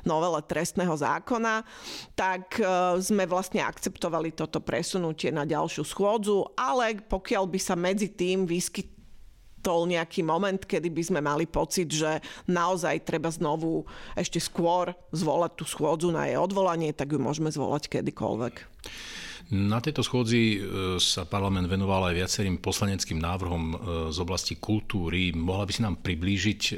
novele 0.09 0.41
trestného 0.41 0.97
zákona, 0.97 1.61
tak 2.17 2.57
eh, 2.59 2.97
sme 2.97 3.29
vlastne 3.29 3.61
akceptovali 3.61 4.33
toto 4.33 4.57
presunutie 4.59 5.29
na 5.29 5.45
ďalšiu 5.45 5.85
schôdzu, 5.85 6.57
ale 6.57 6.97
pokiaľ 6.97 7.45
by 7.45 7.59
sa 7.61 7.77
medzi 7.77 8.09
tým 8.09 8.49
vyskyt 8.49 8.98
tol 9.59 9.87
nejaký 9.87 10.23
moment, 10.23 10.59
kedy 10.59 10.89
by 10.89 11.03
sme 11.03 11.19
mali 11.19 11.45
pocit, 11.45 11.91
že 11.91 12.23
naozaj 12.47 13.03
treba 13.03 13.27
znovu 13.31 13.83
ešte 14.15 14.39
skôr 14.39 14.91
zvolať 15.11 15.51
tú 15.59 15.65
schôdzu 15.67 16.11
na 16.11 16.27
jej 16.27 16.39
odvolanie, 16.39 16.95
tak 16.95 17.11
ju 17.11 17.19
môžeme 17.19 17.51
zvolať 17.51 17.91
kedykoľvek. 17.91 18.55
Na 19.49 19.81
tejto 19.81 20.05
schôdzi 20.05 20.43
e, 20.53 20.59
sa 21.01 21.25
parlament 21.25 21.65
venoval 21.65 22.13
aj 22.13 22.21
viacerým 22.21 22.61
poslaneckým 22.61 23.17
návrhom 23.17 23.63
e, 23.65 23.75
z 24.13 24.17
oblasti 24.21 24.61
kultúry. 24.61 25.33
Mohla 25.33 25.65
by 25.65 25.73
si 25.73 25.81
nám 25.81 25.95
priblížiť, 26.05 26.61
e, 26.69 26.73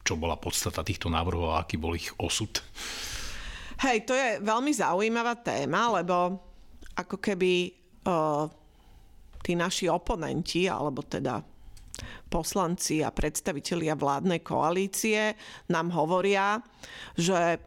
čo 0.00 0.16
bola 0.16 0.40
podstata 0.40 0.80
týchto 0.80 1.12
návrhov 1.12 1.52
a 1.52 1.60
aký 1.60 1.76
bol 1.76 1.92
ich 1.92 2.08
osud? 2.16 2.64
Hej, 3.84 4.08
to 4.08 4.16
je 4.16 4.40
veľmi 4.40 4.72
zaujímavá 4.72 5.36
téma, 5.44 6.00
lebo 6.00 6.40
ako 6.96 7.20
keby 7.20 7.76
tí 9.44 9.52
naši 9.52 9.90
oponenti, 9.90 10.64
alebo 10.70 11.04
teda 11.04 11.42
poslanci 12.28 13.00
a 13.00 13.14
predstavitelia 13.14 13.94
vládnej 13.98 14.40
koalície 14.42 15.34
nám 15.70 15.92
hovoria, 15.94 16.60
že 17.14 17.60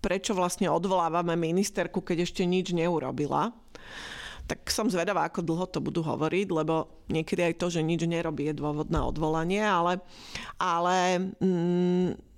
prečo 0.00 0.38
vlastne 0.38 0.70
odvolávame 0.70 1.34
ministerku, 1.34 1.98
keď 1.98 2.30
ešte 2.30 2.46
nič 2.46 2.70
neurobila. 2.70 3.50
Tak 4.46 4.70
som 4.70 4.86
zvedavá, 4.86 5.26
ako 5.26 5.42
dlho 5.42 5.66
to 5.66 5.82
budú 5.82 6.06
hovoriť, 6.06 6.46
lebo 6.54 6.86
niekedy 7.10 7.50
aj 7.50 7.54
to, 7.58 7.66
že 7.66 7.82
nič 7.82 8.06
nerobí, 8.06 8.46
je 8.46 8.54
dôvod 8.54 8.94
na 8.94 9.02
odvolanie, 9.02 9.58
ale, 9.58 9.98
ale 10.62 11.18
mm, 11.42 12.35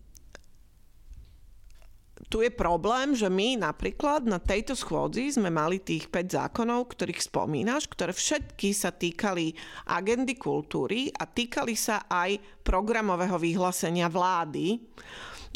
tu 2.28 2.44
je 2.44 2.52
problém, 2.52 3.16
že 3.16 3.32
my 3.32 3.56
napríklad 3.56 4.28
na 4.28 4.37
tejto 4.37 4.76
schôdzi 4.76 5.32
sme 5.32 5.49
mali 5.49 5.80
tých 5.80 6.12
5 6.12 6.37
zákonov, 6.37 6.92
ktorých 6.92 7.25
spomínaš, 7.25 7.88
ktoré 7.88 8.12
všetky 8.12 8.76
sa 8.76 8.92
týkali 8.92 9.56
agendy 9.88 10.37
kultúry 10.37 11.08
a 11.16 11.25
týkali 11.25 11.73
sa 11.73 12.04
aj 12.04 12.37
programového 12.61 13.40
vyhlásenia 13.40 14.12
vlády, 14.12 14.76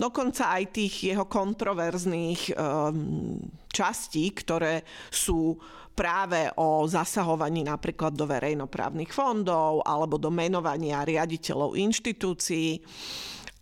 dokonca 0.01 0.49
aj 0.57 0.65
tých 0.73 1.13
jeho 1.13 1.29
kontroverzných 1.29 2.57
um, 2.57 3.37
častí, 3.69 4.33
ktoré 4.33 4.81
sú 5.13 5.53
práve 5.93 6.49
o 6.57 6.89
zasahovaní 6.89 7.69
napríklad 7.69 8.17
do 8.17 8.25
verejnoprávnych 8.25 9.13
fondov 9.13 9.85
alebo 9.85 10.17
do 10.17 10.33
menovania 10.33 11.05
riaditeľov 11.05 11.77
inštitúcií. 11.77 12.81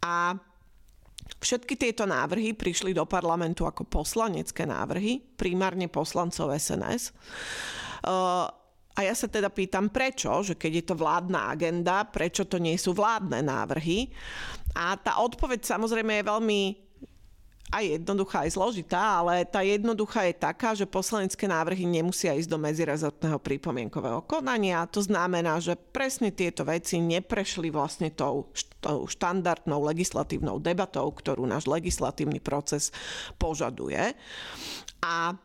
A 0.06 0.30
Všetky 1.40 1.74
tieto 1.80 2.04
návrhy 2.04 2.52
prišli 2.52 2.92
do 2.92 3.08
parlamentu 3.08 3.64
ako 3.64 3.88
poslanecké 3.88 4.68
návrhy, 4.68 5.24
primárne 5.40 5.88
poslancov 5.88 6.52
SNS. 6.52 7.16
Uh, 8.04 8.44
a 8.92 9.00
ja 9.00 9.16
sa 9.16 9.24
teda 9.32 9.48
pýtam, 9.48 9.88
prečo, 9.88 10.44
že 10.44 10.60
keď 10.60 10.72
je 10.76 10.84
to 10.84 10.94
vládna 11.00 11.56
agenda, 11.56 12.04
prečo 12.04 12.44
to 12.44 12.60
nie 12.60 12.76
sú 12.76 12.92
vládne 12.92 13.40
návrhy. 13.40 14.12
A 14.76 15.00
tá 15.00 15.24
odpoveď 15.24 15.64
samozrejme 15.64 16.20
je 16.20 16.28
veľmi 16.28 16.60
aj 17.70 18.02
jednoduchá, 18.02 18.44
aj 18.44 18.58
zložitá, 18.58 19.22
ale 19.22 19.46
tá 19.46 19.62
jednoduchá 19.62 20.26
je 20.26 20.34
taká, 20.34 20.74
že 20.74 20.90
poslanecké 20.90 21.46
návrhy 21.46 21.86
nemusia 21.86 22.34
ísť 22.34 22.50
do 22.50 22.58
medzirezortného 22.58 23.38
pripomienkového 23.38 24.26
konania. 24.26 24.82
To 24.90 24.98
znamená, 24.98 25.62
že 25.62 25.78
presne 25.78 26.34
tieto 26.34 26.66
veci 26.66 26.98
neprešli 26.98 27.70
vlastne 27.70 28.10
tou, 28.10 28.50
tou 28.82 29.06
štandardnou 29.06 29.86
legislatívnou 29.86 30.58
debatou, 30.58 31.06
ktorú 31.14 31.46
náš 31.46 31.70
legislatívny 31.70 32.42
proces 32.42 32.90
požaduje. 33.38 34.18
A 35.00 35.38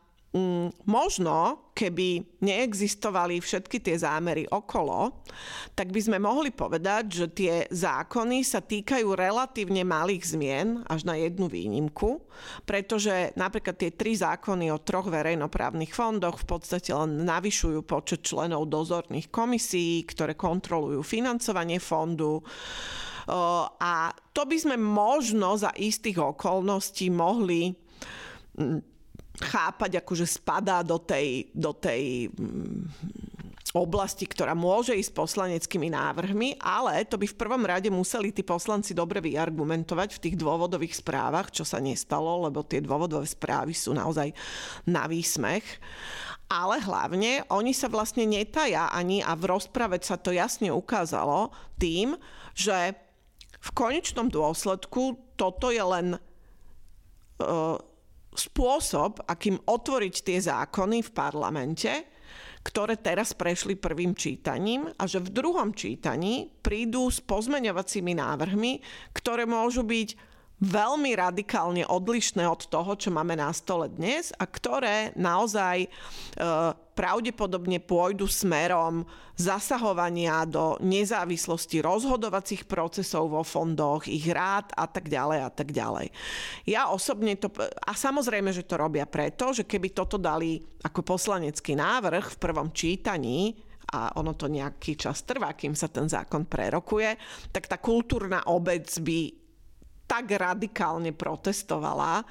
možno, 0.84 1.70
keby 1.72 2.40
neexistovali 2.44 3.40
všetky 3.40 3.80
tie 3.80 3.96
zámery 3.96 4.44
okolo, 4.48 5.24
tak 5.72 5.92
by 5.92 6.00
sme 6.00 6.18
mohli 6.20 6.52
povedať, 6.52 7.04
že 7.08 7.26
tie 7.32 7.54
zákony 7.72 8.44
sa 8.44 8.60
týkajú 8.60 9.16
relatívne 9.16 9.80
malých 9.84 10.36
zmien, 10.36 10.68
až 10.88 11.08
na 11.08 11.16
jednu 11.16 11.48
výnimku, 11.48 12.20
pretože 12.68 13.32
napríklad 13.36 13.80
tie 13.80 13.90
tri 13.96 14.12
zákony 14.12 14.68
o 14.72 14.82
troch 14.82 15.08
verejnoprávnych 15.08 15.92
fondoch 15.96 16.44
v 16.44 16.46
podstate 16.48 16.92
len 16.92 17.24
navyšujú 17.24 17.80
počet 17.88 18.20
členov 18.20 18.68
dozorných 18.68 19.32
komisí, 19.32 20.04
ktoré 20.04 20.36
kontrolujú 20.36 21.00
financovanie 21.00 21.80
fondu. 21.80 22.44
A 23.80 24.14
to 24.30 24.42
by 24.46 24.56
sme 24.56 24.76
možno 24.78 25.58
za 25.58 25.74
istých 25.74 26.22
okolností 26.22 27.10
mohli 27.10 27.74
mm, 28.54 28.95
chápať, 29.36 30.00
ako 30.00 30.12
že 30.16 30.26
spadá 30.26 30.80
do 30.80 30.96
tej, 30.96 31.52
do 31.52 31.76
tej 31.76 32.32
mm, 32.32 32.88
oblasti, 33.76 34.24
ktorá 34.24 34.56
môže 34.56 34.96
ísť 34.96 35.12
poslaneckými 35.12 35.92
návrhmi, 35.92 36.56
ale 36.62 37.04
to 37.04 37.20
by 37.20 37.28
v 37.28 37.38
prvom 37.38 37.60
rade 37.60 37.92
museli 37.92 38.32
tí 38.32 38.40
poslanci 38.40 38.96
dobre 38.96 39.20
vyargumentovať 39.20 40.16
v 40.16 40.22
tých 40.22 40.36
dôvodových 40.40 40.96
správach, 40.96 41.52
čo 41.52 41.62
sa 41.62 41.76
nestalo, 41.76 42.48
lebo 42.48 42.64
tie 42.64 42.80
dôvodové 42.80 43.28
správy 43.28 43.76
sú 43.76 43.92
naozaj 43.92 44.32
na 44.88 45.04
výsmech. 45.04 45.64
Ale 46.46 46.78
hlavne 46.78 47.42
oni 47.50 47.74
sa 47.74 47.90
vlastne 47.90 48.22
netaja 48.22 48.86
ani 48.94 49.18
a 49.18 49.34
v 49.34 49.50
rozprave 49.50 49.98
sa 49.98 50.14
to 50.14 50.30
jasne 50.30 50.70
ukázalo 50.70 51.50
tým, 51.74 52.14
že 52.54 52.94
v 53.58 53.70
konečnom 53.74 54.30
dôsledku 54.30 55.18
toto 55.34 55.74
je 55.74 55.82
len 55.82 56.14
uh, 57.42 57.76
spôsob, 58.36 59.24
akým 59.24 59.56
otvoriť 59.64 60.14
tie 60.22 60.38
zákony 60.38 61.02
v 61.02 61.10
parlamente, 61.10 61.92
ktoré 62.66 62.98
teraz 62.98 63.30
prešli 63.30 63.78
prvým 63.78 64.18
čítaním 64.18 64.90
a 64.98 65.06
že 65.06 65.22
v 65.22 65.30
druhom 65.30 65.70
čítaní 65.70 66.50
prídu 66.50 67.06
s 67.06 67.22
pozmeňovacími 67.22 68.18
návrhmi, 68.18 68.72
ktoré 69.14 69.46
môžu 69.46 69.86
byť 69.86 70.35
veľmi 70.56 71.12
radikálne 71.12 71.84
odlišné 71.84 72.48
od 72.48 72.64
toho, 72.72 72.96
čo 72.96 73.12
máme 73.12 73.36
na 73.36 73.52
stole 73.52 73.92
dnes 73.92 74.32
a 74.40 74.48
ktoré 74.48 75.12
naozaj 75.12 75.84
e, 75.84 75.88
pravdepodobne 76.96 77.76
pôjdu 77.84 78.24
smerom 78.24 79.04
zasahovania 79.36 80.48
do 80.48 80.80
nezávislosti 80.80 81.84
rozhodovacích 81.84 82.64
procesov 82.64 83.36
vo 83.36 83.44
fondoch, 83.44 84.08
ich 84.08 84.24
rád 84.32 84.72
a 84.72 84.88
tak 84.88 85.12
ďalej 85.12 85.38
a 85.44 85.50
tak 85.52 85.76
ďalej. 85.76 86.08
Ja 86.64 86.88
osobne 86.88 87.36
to, 87.36 87.52
a 87.60 87.92
samozrejme, 87.92 88.48
že 88.48 88.64
to 88.64 88.80
robia 88.80 89.04
preto, 89.04 89.52
že 89.52 89.68
keby 89.68 89.92
toto 89.92 90.16
dali 90.16 90.56
ako 90.80 91.04
poslanecký 91.04 91.76
návrh 91.76 92.32
v 92.32 92.40
prvom 92.40 92.72
čítaní, 92.72 93.52
a 93.86 94.18
ono 94.18 94.34
to 94.34 94.50
nejaký 94.50 94.98
čas 94.98 95.22
trvá, 95.22 95.54
kým 95.54 95.78
sa 95.78 95.86
ten 95.86 96.10
zákon 96.10 96.50
prerokuje, 96.50 97.14
tak 97.54 97.70
tá 97.70 97.78
kultúrna 97.78 98.42
obec 98.50 98.90
by 98.98 99.45
tak 100.06 100.30
radikálne 100.30 101.10
protestovala, 101.10 102.22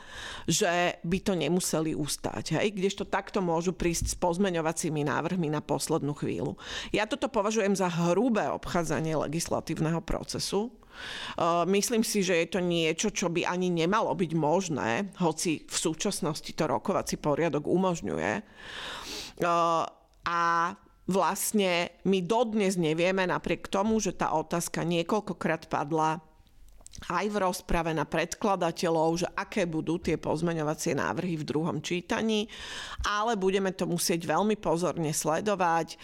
že 0.47 0.97
by 1.03 1.17
to 1.21 1.33
nemuseli 1.35 1.91
ustať. 1.91 2.59
Hej? 2.59 2.71
Kdežto 2.75 3.03
takto 3.03 3.43
môžu 3.43 3.75
prísť 3.75 4.11
s 4.11 4.15
pozmeňovacími 4.15 5.03
návrhmi 5.03 5.51
na 5.51 5.59
poslednú 5.59 6.15
chvíľu. 6.15 6.55
Ja 6.95 7.03
toto 7.05 7.27
považujem 7.27 7.75
za 7.75 7.91
hrubé 7.91 8.47
obchádzanie 8.47 9.19
legislatívneho 9.19 9.99
procesu. 10.01 10.71
Uh, 11.35 11.67
myslím 11.67 12.07
si, 12.07 12.23
že 12.23 12.39
je 12.39 12.47
to 12.55 12.63
niečo, 12.63 13.11
čo 13.11 13.27
by 13.27 13.43
ani 13.43 13.67
nemalo 13.67 14.15
byť 14.15 14.31
možné, 14.31 15.11
hoci 15.19 15.67
v 15.67 15.75
súčasnosti 15.75 16.47
to 16.55 16.63
rokovací 16.63 17.19
poriadok 17.19 17.67
umožňuje. 17.67 18.31
Uh, 19.43 19.83
a 20.23 20.71
vlastne 21.05 21.91
my 22.07 22.23
dodnes 22.23 22.79
nevieme, 22.79 23.27
napriek 23.27 23.67
tomu, 23.67 23.99
že 23.99 24.15
tá 24.15 24.33
otázka 24.33 24.87
niekoľkokrát 24.87 25.67
padla, 25.67 26.23
aj 27.11 27.25
v 27.27 27.37
rozprave 27.43 27.91
na 27.91 28.07
predkladateľov, 28.07 29.09
že 29.19 29.27
aké 29.35 29.67
budú 29.67 29.99
tie 29.99 30.15
pozmeňovacie 30.15 30.95
návrhy 30.95 31.35
v 31.35 31.47
druhom 31.47 31.77
čítaní, 31.83 32.47
ale 33.03 33.35
budeme 33.35 33.75
to 33.75 33.83
musieť 33.83 34.23
veľmi 34.23 34.55
pozorne 34.55 35.11
sledovať 35.11 35.87
eh, 35.95 35.99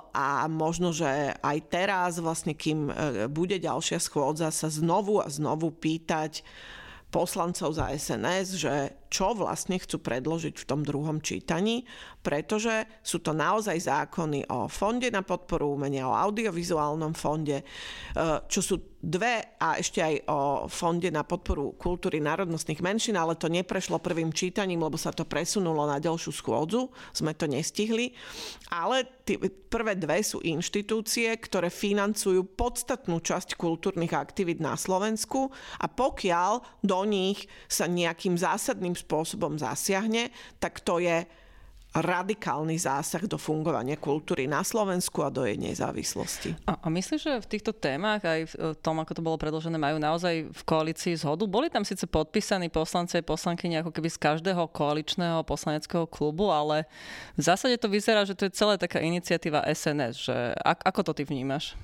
a 0.00 0.46
možno, 0.46 0.94
že 0.94 1.34
aj 1.42 1.58
teraz, 1.68 2.22
vlastne 2.22 2.54
kým 2.54 2.88
eh, 2.88 2.94
bude 3.26 3.58
ďalšia 3.58 3.98
schôdza, 3.98 4.54
sa 4.54 4.70
znovu 4.70 5.18
a 5.18 5.26
znovu 5.26 5.74
pýtať 5.74 6.46
poslancov 7.06 7.72
za 7.78 7.94
SNS, 7.94 8.48
že 8.58 8.74
čo 9.06 9.32
vlastne 9.32 9.78
chcú 9.78 10.02
predložiť 10.02 10.58
v 10.58 10.68
tom 10.68 10.82
druhom 10.82 11.22
čítaní, 11.22 11.86
pretože 12.20 12.84
sú 13.00 13.22
to 13.22 13.30
naozaj 13.30 13.78
zákony 13.78 14.50
o 14.50 14.66
fonde 14.66 15.08
na 15.14 15.22
podporu 15.22 15.78
umenia, 15.78 16.10
o 16.10 16.18
audiovizuálnom 16.18 17.14
fonde, 17.14 17.62
eh, 17.62 18.38
čo 18.50 18.60
sú 18.60 18.76
dve 19.06 19.54
a 19.62 19.78
ešte 19.78 20.02
aj 20.02 20.14
o 20.26 20.38
Fonde 20.66 21.14
na 21.14 21.22
podporu 21.22 21.78
kultúry 21.78 22.18
národnostných 22.18 22.82
menšín, 22.82 23.14
ale 23.14 23.38
to 23.38 23.46
neprešlo 23.46 24.02
prvým 24.02 24.34
čítaním, 24.34 24.82
lebo 24.82 24.98
sa 24.98 25.14
to 25.14 25.22
presunulo 25.22 25.86
na 25.86 26.02
ďalšiu 26.02 26.34
schôdzu, 26.34 26.90
sme 27.14 27.30
to 27.38 27.46
nestihli. 27.46 28.10
Ale 28.74 29.06
tie 29.22 29.38
prvé 29.70 29.94
dve 29.94 30.18
sú 30.26 30.42
inštitúcie, 30.42 31.30
ktoré 31.38 31.70
financujú 31.70 32.58
podstatnú 32.58 33.22
časť 33.22 33.54
kultúrnych 33.54 34.10
aktivít 34.10 34.58
na 34.58 34.74
Slovensku 34.74 35.54
a 35.78 35.86
pokiaľ 35.86 36.82
do 36.82 37.00
nich 37.06 37.46
sa 37.70 37.86
nejakým 37.86 38.34
zásadným 38.34 38.98
spôsobom 38.98 39.54
zasiahne, 39.54 40.34
tak 40.58 40.82
to 40.82 40.98
je 40.98 41.22
radikálny 42.00 42.76
zásah 42.76 43.24
do 43.24 43.40
fungovania 43.40 43.96
kultúry 43.96 44.44
na 44.44 44.60
Slovensku 44.60 45.24
a 45.24 45.32
do 45.32 45.48
jej 45.48 45.56
nezávislosti. 45.56 46.56
A, 46.68 46.76
a 46.76 46.88
myslíš, 46.92 47.20
že 47.20 47.32
v 47.42 47.50
týchto 47.50 47.72
témach 47.74 48.22
aj 48.22 48.40
v 48.52 48.54
tom, 48.84 49.00
ako 49.00 49.12
to 49.16 49.22
bolo 49.24 49.36
predložené, 49.40 49.80
majú 49.80 49.96
naozaj 49.96 50.48
v 50.52 50.62
koalícii 50.62 51.16
zhodu? 51.18 51.48
Boli 51.48 51.72
tam 51.72 51.82
síce 51.82 52.04
podpísaní 52.06 52.68
poslanci 52.68 53.18
a 53.18 53.26
poslankyne 53.26 53.82
ako 53.82 53.90
keby 53.92 54.08
z 54.12 54.18
každého 54.20 54.68
koaličného 54.70 55.42
poslaneckého 55.42 56.06
klubu, 56.06 56.52
ale 56.52 56.88
v 57.34 57.42
zásade 57.42 57.76
to 57.76 57.90
vyzerá, 57.90 58.22
že 58.24 58.38
to 58.38 58.48
je 58.48 58.56
celá 58.56 58.78
taká 58.78 59.02
iniciatíva 59.02 59.66
SNS. 59.66 60.14
Že, 60.30 60.36
ako 60.62 61.00
to 61.12 61.12
ty 61.18 61.22
vnímaš? 61.26 61.74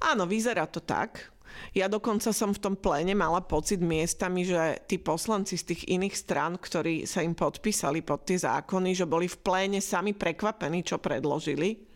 Áno, 0.00 0.28
vyzerá 0.28 0.68
to 0.68 0.78
tak. 0.78 1.33
Ja 1.74 1.90
dokonca 1.90 2.30
som 2.30 2.54
v 2.54 2.62
tom 2.62 2.74
pléne 2.78 3.18
mala 3.18 3.42
pocit 3.42 3.82
miestami, 3.82 4.46
že 4.46 4.78
tí 4.86 5.02
poslanci 5.02 5.58
z 5.58 5.74
tých 5.74 5.82
iných 5.90 6.14
strán, 6.14 6.54
ktorí 6.54 7.02
sa 7.02 7.22
im 7.26 7.34
podpísali 7.34 8.02
pod 8.02 8.22
tie 8.22 8.38
zákony, 8.38 8.94
že 8.94 9.10
boli 9.10 9.26
v 9.26 9.40
pléne 9.42 9.80
sami 9.82 10.14
prekvapení, 10.14 10.86
čo 10.86 11.02
predložili. 11.02 11.94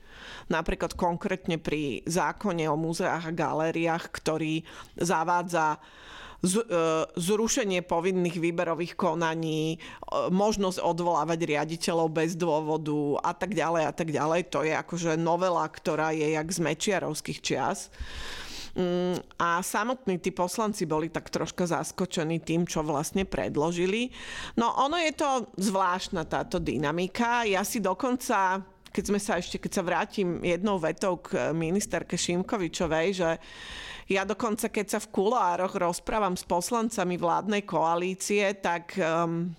Napríklad 0.49 0.97
konkrétne 0.97 1.61
pri 1.61 2.03
zákone 2.09 2.65
o 2.67 2.77
múzeách 2.77 3.31
a 3.31 3.37
galériách, 3.37 4.09
ktorý 4.11 4.65
zavádza 4.97 5.77
e, 5.77 5.79
zrušenie 7.15 7.85
povinných 7.85 8.41
výberových 8.41 8.97
konaní, 8.97 9.77
e, 9.77 9.79
možnosť 10.33 10.81
odvolávať 10.81 11.39
riaditeľov 11.45 12.09
bez 12.11 12.35
dôvodu 12.35 13.21
a 13.23 13.33
tak 13.37 13.53
ďalej 13.53 13.83
a 13.85 13.93
tak 13.93 14.09
ďalej. 14.09 14.41
To 14.51 14.65
je 14.65 14.73
akože 14.73 15.21
novela, 15.21 15.69
ktorá 15.69 16.17
je 16.17 16.33
jak 16.33 16.49
z 16.49 16.59
mečiarovských 16.65 17.39
čias. 17.45 17.93
Mm, 18.79 19.19
a 19.43 19.59
samotní 19.59 20.23
tí 20.23 20.31
poslanci 20.31 20.87
boli 20.87 21.11
tak 21.11 21.35
troška 21.35 21.67
zaskočení 21.67 22.39
tým, 22.39 22.63
čo 22.63 22.87
vlastne 22.87 23.27
predložili. 23.27 24.07
No 24.55 24.71
ono 24.71 24.95
je 25.03 25.19
to 25.19 25.51
zvláštna 25.59 26.23
táto 26.31 26.63
dynamika. 26.63 27.43
Ja 27.43 27.67
si 27.67 27.83
dokonca 27.83 28.63
keď 28.89 29.05
sme 29.05 29.21
sa 29.21 29.37
ešte, 29.37 29.61
keď 29.61 29.73
sa 29.79 29.83
vrátim 29.85 30.41
jednou 30.41 30.81
vetou 30.81 31.21
k 31.21 31.53
ministerke 31.53 32.17
Šimkovičovej, 32.17 33.07
že 33.13 33.31
ja 34.09 34.25
dokonca, 34.25 34.73
keď 34.73 34.97
sa 34.97 34.99
v 35.05 35.13
kulároch 35.13 35.77
rozprávam 35.77 36.33
s 36.33 36.43
poslancami 36.49 37.21
vládnej 37.21 37.69
koalície, 37.69 38.57
tak 38.57 38.97
um, 38.97 39.53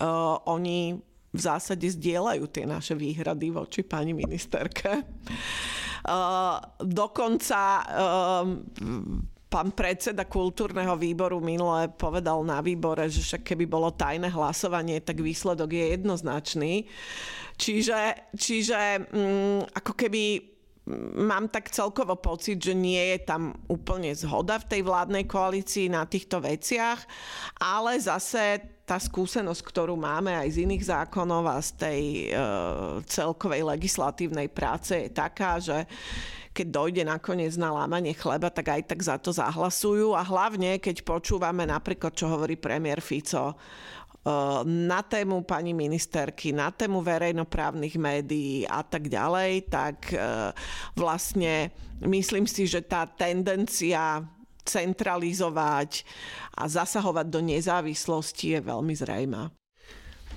uh, 0.00 0.40
oni 0.48 0.96
v 1.28 1.40
zásade 1.40 1.84
zdieľajú 1.84 2.44
tie 2.48 2.64
naše 2.64 2.96
výhrady 2.96 3.52
voči 3.52 3.84
pani 3.84 4.16
ministerke. 4.16 5.04
Uh, 6.08 6.56
dokonca 6.80 7.60
um, 7.84 8.64
pán 9.48 9.72
predseda 9.76 10.24
kultúrneho 10.24 10.96
výboru 10.96 11.40
minule 11.40 11.92
povedal 11.92 12.40
na 12.44 12.64
výbore, 12.64 13.12
že 13.12 13.20
však 13.20 13.42
keby 13.44 13.68
bolo 13.68 13.92
tajné 13.92 14.32
hlasovanie, 14.32 15.04
tak 15.04 15.20
výsledok 15.20 15.68
je 15.68 15.84
jednoznačný. 16.00 16.72
Čiže, 17.58 18.32
čiže 18.32 19.10
um, 19.12 19.60
ako 19.68 19.92
keby 19.92 20.22
mám 21.28 21.52
tak 21.52 21.68
celkovo 21.68 22.16
pocit, 22.16 22.56
že 22.56 22.72
nie 22.72 23.12
je 23.12 23.18
tam 23.28 23.52
úplne 23.68 24.16
zhoda 24.16 24.56
v 24.56 24.68
tej 24.72 24.80
vládnej 24.88 25.28
koalícii 25.28 25.92
na 25.92 26.08
týchto 26.08 26.40
veciach, 26.40 27.04
ale 27.60 28.00
zase 28.00 28.77
tá 28.88 28.96
skúsenosť, 28.96 29.60
ktorú 29.60 30.00
máme 30.00 30.32
aj 30.32 30.56
z 30.56 30.64
iných 30.64 30.88
zákonov 30.88 31.44
a 31.44 31.60
z 31.60 31.70
tej 31.76 32.00
e, 32.00 32.26
celkovej 33.04 33.68
legislatívnej 33.68 34.48
práce 34.48 34.96
je 34.96 35.10
taká, 35.12 35.60
že 35.60 35.84
keď 36.56 36.66
dojde 36.72 37.02
nakoniec 37.04 37.52
na 37.60 37.68
lámanie 37.68 38.16
chleba, 38.16 38.48
tak 38.48 38.72
aj 38.72 38.82
tak 38.88 39.00
za 39.04 39.20
to 39.20 39.30
zahlasujú. 39.30 40.16
A 40.16 40.24
hlavne, 40.24 40.80
keď 40.80 41.04
počúvame 41.04 41.68
napríklad, 41.68 42.16
čo 42.16 42.32
hovorí 42.32 42.56
premiér 42.56 43.04
Fico 43.04 43.54
na 44.66 45.00
tému 45.06 45.46
pani 45.46 45.72
ministerky, 45.72 46.50
na 46.50 46.74
tému 46.74 47.00
verejnoprávnych 47.00 47.94
médií 47.96 48.66
a 48.66 48.82
tak 48.82 49.06
ďalej, 49.06 49.70
tak 49.70 50.12
vlastne 50.92 51.72
myslím 52.02 52.44
si, 52.44 52.68
že 52.68 52.84
tá 52.84 53.08
tendencia 53.08 54.20
centralizovať 54.68 56.04
a 56.60 56.68
zasahovať 56.68 57.26
do 57.32 57.40
nezávislosti 57.40 58.54
je 58.54 58.60
veľmi 58.60 58.92
zrejmá. 58.92 59.48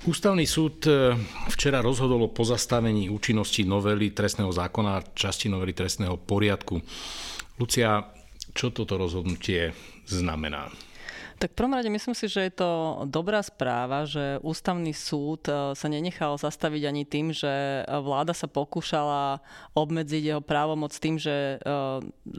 Ústavný 0.02 0.42
súd 0.48 0.82
e, 0.90 1.14
včera 1.52 1.78
rozhodol 1.78 2.26
o 2.26 2.34
pozastavení 2.34 3.06
účinnosti 3.06 3.62
novely 3.62 4.10
trestného 4.10 4.50
zákona, 4.50 5.14
časti 5.14 5.46
novely 5.46 5.70
trestného 5.70 6.18
poriadku. 6.18 6.82
Lucia, 7.60 8.02
čo 8.50 8.74
toto 8.74 8.98
rozhodnutie 8.98 9.70
znamená? 10.10 10.66
Tak 11.42 11.58
v 11.58 11.58
prvom 11.58 11.74
rade 11.74 11.90
myslím 11.90 12.14
si, 12.14 12.30
že 12.30 12.46
je 12.46 12.54
to 12.54 13.02
dobrá 13.10 13.42
správa, 13.42 14.06
že 14.06 14.38
ústavný 14.46 14.94
súd 14.94 15.50
e, 15.50 15.74
sa 15.74 15.90
nenechal 15.90 16.38
zastaviť 16.38 16.82
ani 16.86 17.02
tým, 17.02 17.34
že 17.34 17.82
vláda 17.90 18.30
sa 18.30 18.46
pokúšala 18.46 19.42
obmedziť 19.74 20.22
jeho 20.22 20.38
právomoc 20.38 20.94
tým, 20.94 21.18
že 21.18 21.58
e, 21.58 21.66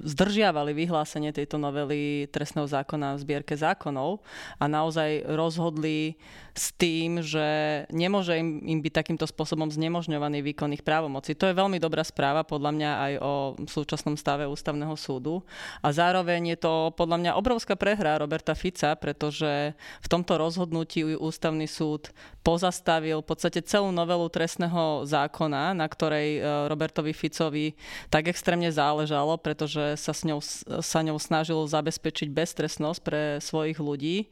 zdržiavali 0.08 0.72
vyhlásenie 0.72 1.36
tejto 1.36 1.60
novely 1.60 2.32
trestného 2.32 2.64
zákona 2.64 3.20
v 3.20 3.24
zbierke 3.28 3.60
zákonov 3.60 4.24
a 4.56 4.72
naozaj 4.72 5.28
rozhodli 5.28 6.16
s 6.56 6.72
tým, 6.72 7.20
že 7.20 7.84
nemôže 7.90 8.38
im, 8.38 8.62
im 8.64 8.80
byť 8.80 8.94
takýmto 9.04 9.26
spôsobom 9.26 9.68
znemožňovaný 9.74 10.46
výkon 10.46 10.72
ich 10.72 10.86
právomoci. 10.86 11.34
To 11.36 11.50
je 11.50 11.58
veľmi 11.58 11.82
dobrá 11.82 12.06
správa 12.06 12.46
podľa 12.46 12.72
mňa 12.72 12.92
aj 12.94 13.14
o 13.20 13.34
súčasnom 13.68 14.16
stave 14.16 14.46
ústavného 14.46 14.94
súdu 14.94 15.42
a 15.82 15.90
zároveň 15.90 16.56
je 16.56 16.58
to 16.62 16.74
podľa 16.96 17.18
mňa 17.20 17.32
obrovská 17.36 17.74
prehra 17.74 18.22
Roberta 18.22 18.54
Fica, 18.54 18.93
pretože 18.96 19.74
v 19.76 20.08
tomto 20.08 20.40
rozhodnutí 20.40 21.18
ústavný 21.18 21.70
súd 21.70 22.14
pozastavil 22.44 23.24
v 23.24 23.28
podstate 23.28 23.64
celú 23.64 23.90
novelu 23.96 24.28
trestného 24.28 25.08
zákona, 25.08 25.72
na 25.74 25.88
ktorej 25.88 26.38
e, 26.38 26.42
Robertovi 26.68 27.16
Ficovi 27.16 27.74
tak 28.12 28.28
extrémne 28.28 28.70
záležalo, 28.70 29.40
pretože 29.40 29.96
sa, 29.96 30.12
s 30.12 30.28
ňou, 30.28 30.44
sa 30.84 31.00
ňou 31.02 31.18
snažil 31.18 31.60
zabezpečiť 31.64 32.28
beztrestnosť 32.30 33.00
pre 33.00 33.22
svojich 33.40 33.80
ľudí. 33.80 34.28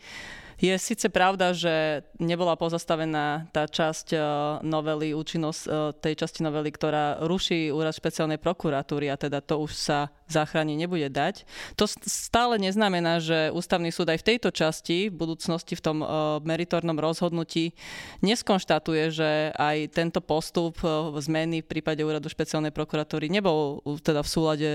Je 0.62 0.78
síce 0.78 1.10
pravda, 1.10 1.58
že 1.58 2.06
nebola 2.22 2.54
pozastavená 2.54 3.50
tá 3.50 3.66
časť 3.66 4.14
e, 4.14 4.18
novely, 4.62 5.10
účinnosť 5.18 5.62
e, 5.66 5.70
tej 5.98 6.14
časti 6.22 6.46
novely, 6.46 6.70
ktorá 6.70 7.18
ruší 7.26 7.74
úrad 7.74 7.98
špeciálnej 7.98 8.38
prokuratúry 8.38 9.10
a 9.10 9.18
teda 9.18 9.42
to 9.42 9.58
už 9.58 9.74
sa 9.74 10.14
záchrane 10.30 10.78
nebude 10.78 11.10
dať. 11.10 11.50
To 11.82 11.90
stále 11.90 12.62
neznamená, 12.62 13.18
že 13.18 13.50
ústavný 13.50 13.90
súd 13.90 14.14
aj 14.14 14.22
v 14.22 14.28
tejto 14.38 14.54
časti 14.54 15.10
v 15.10 15.18
budúcnosti 15.18 15.74
v 15.74 15.82
tom 15.82 15.98
e, 16.06 16.08
meritornom 16.46 17.02
rozhodnutí 17.02 17.74
neskonštatuje, 18.22 19.04
že 19.10 19.50
aj 19.58 19.98
tento 19.98 20.22
postup 20.22 20.78
zmeny 21.18 21.66
v 21.66 21.70
prípade 21.74 22.06
úradu 22.06 22.30
špeciálnej 22.30 22.70
prokuratúry 22.70 23.34
nebol 23.34 23.82
teda 24.06 24.22
v 24.22 24.30
súlade 24.30 24.72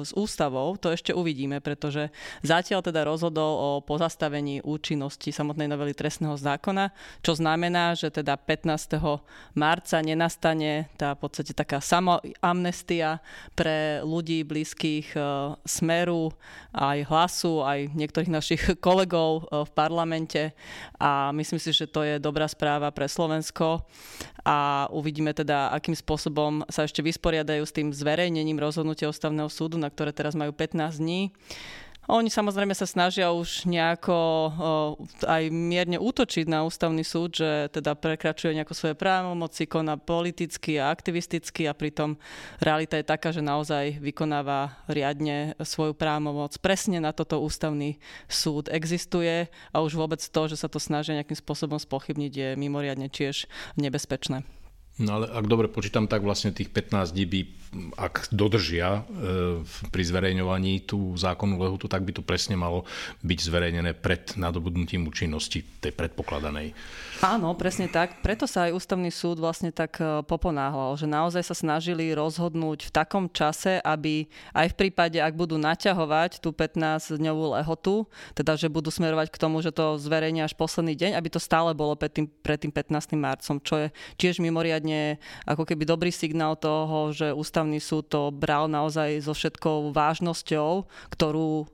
s 0.00 0.16
ústavou. 0.16 0.80
To 0.80 0.88
ešte 0.88 1.12
uvidíme, 1.12 1.60
pretože 1.60 2.08
zatiaľ 2.40 2.80
teda 2.80 3.04
rozhodol 3.04 3.52
o 3.60 3.70
pozastavení 3.84 4.64
účinnosti 4.64 5.09
účinnosti 5.10 5.34
samotnej 5.34 5.66
novely 5.66 5.90
trestného 5.90 6.38
zákona, 6.38 6.94
čo 7.18 7.34
znamená, 7.34 7.98
že 7.98 8.14
teda 8.14 8.38
15. 8.38 8.94
marca 9.58 9.98
nenastane 9.98 10.86
tá 10.94 11.18
v 11.18 11.26
podstate 11.26 11.50
taká 11.50 11.82
samoamnestia 11.82 13.18
pre 13.58 13.98
ľudí 14.06 14.46
blízkych 14.46 15.18
e, 15.18 15.20
Smeru, 15.66 16.30
aj 16.70 17.10
hlasu, 17.10 17.66
aj 17.66 17.90
niektorých 17.90 18.30
našich 18.30 18.62
kolegov 18.86 19.50
e, 19.50 19.66
v 19.66 19.70
parlamente 19.74 20.54
a 21.02 21.34
myslím 21.34 21.58
si, 21.58 21.74
že 21.74 21.90
to 21.90 22.06
je 22.06 22.22
dobrá 22.22 22.46
správa 22.46 22.94
pre 22.94 23.10
Slovensko 23.10 23.82
a 24.46 24.86
uvidíme 24.94 25.34
teda, 25.34 25.74
akým 25.74 25.98
spôsobom 25.98 26.62
sa 26.70 26.86
ešte 26.86 27.02
vysporiadajú 27.02 27.66
s 27.66 27.74
tým 27.74 27.90
zverejnením 27.90 28.62
rozhodnutia 28.62 29.10
ústavného 29.10 29.50
súdu, 29.50 29.74
na 29.74 29.90
ktoré 29.90 30.14
teraz 30.14 30.38
majú 30.38 30.54
15 30.54 31.02
dní. 31.02 31.34
Oni 32.10 32.26
samozrejme 32.26 32.74
sa 32.74 32.90
snažia 32.90 33.30
už 33.30 33.70
nejako 33.70 34.50
aj 35.22 35.46
mierne 35.54 36.02
útočiť 36.02 36.50
na 36.50 36.66
ústavný 36.66 37.06
súd, 37.06 37.38
že 37.38 37.70
teda 37.70 37.94
prekračuje 37.94 38.50
nejako 38.58 38.74
svoje 38.74 38.98
právomoci, 38.98 39.70
koná 39.70 39.94
politicky 39.94 40.82
a 40.82 40.90
aktivisticky 40.90 41.70
a 41.70 41.72
pritom 41.72 42.18
realita 42.58 42.98
je 42.98 43.06
taká, 43.06 43.30
že 43.30 43.46
naozaj 43.46 44.02
vykonáva 44.02 44.74
riadne 44.90 45.54
svoju 45.62 45.94
právomoc. 45.94 46.58
Presne 46.58 46.98
na 46.98 47.14
toto 47.14 47.38
ústavný 47.38 48.02
súd 48.26 48.66
existuje 48.74 49.46
a 49.70 49.76
už 49.78 49.94
vôbec 49.94 50.18
to, 50.18 50.42
že 50.50 50.58
sa 50.58 50.66
to 50.66 50.82
snažia 50.82 51.14
nejakým 51.14 51.38
spôsobom 51.38 51.78
spochybniť, 51.78 52.32
je 52.34 52.48
mimoriadne 52.58 53.06
tiež 53.06 53.46
nebezpečné. 53.78 54.42
No 55.00 55.16
ale 55.16 55.32
ak 55.32 55.48
dobre 55.48 55.64
počítam, 55.72 56.04
tak 56.04 56.20
vlastne 56.20 56.52
tých 56.52 56.68
15 56.68 57.16
dní 57.16 57.24
by, 57.24 57.40
ak 57.94 58.34
dodržia 58.34 59.06
e, 59.06 59.62
pri 59.94 60.02
zverejňovaní 60.02 60.82
tú 60.82 61.14
zákonnú 61.14 61.54
lehutu, 61.54 61.86
tak 61.86 62.02
by 62.02 62.10
to 62.10 62.22
presne 62.22 62.58
malo 62.58 62.82
byť 63.22 63.38
zverejnené 63.38 63.94
pred 63.94 64.34
nadobudnutím 64.34 65.06
účinnosti 65.06 65.62
tej 65.78 65.94
predpokladanej. 65.94 66.74
Áno, 67.22 67.54
presne 67.54 67.86
tak. 67.86 68.24
Preto 68.24 68.48
sa 68.50 68.66
aj 68.66 68.74
ústavný 68.74 69.12
súd 69.14 69.38
vlastne 69.38 69.70
tak 69.70 70.02
e, 70.02 70.26
poponáhľal, 70.26 70.98
že 70.98 71.06
naozaj 71.06 71.46
sa 71.46 71.54
snažili 71.54 72.10
rozhodnúť 72.10 72.90
v 72.90 72.94
takom 72.94 73.30
čase, 73.30 73.78
aby 73.86 74.26
aj 74.50 74.74
v 74.74 74.78
prípade, 74.86 75.18
ak 75.22 75.38
budú 75.38 75.54
naťahovať 75.54 76.42
tú 76.42 76.50
15-dňovú 76.50 77.54
lehotu, 77.54 78.08
teda 78.34 78.58
že 78.58 78.66
budú 78.66 78.90
smerovať 78.90 79.30
k 79.30 79.40
tomu, 79.40 79.62
že 79.62 79.70
to 79.70 79.94
zverejnia 80.00 80.50
až 80.50 80.58
posledný 80.58 80.98
deň, 80.98 81.14
aby 81.14 81.28
to 81.30 81.38
stále 81.38 81.70
bolo 81.70 81.94
pred 81.94 82.10
tým, 82.10 82.26
pred 82.26 82.58
tým 82.58 82.74
15. 82.74 83.14
marcom, 83.14 83.56
čo 83.62 83.74
je 83.78 83.86
tiež 84.18 84.42
mimoriadne 84.42 85.22
ako 85.46 85.62
keby 85.62 85.86
dobrý 85.86 86.10
signál 86.10 86.58
toho, 86.58 87.14
že 87.14 87.30
ústavný 87.60 87.76
súd 87.76 88.08
to 88.08 88.32
bral 88.32 88.72
naozaj 88.72 89.20
so 89.20 89.36
všetkou 89.36 89.92
vážnosťou, 89.92 90.88
ktorú 91.12 91.68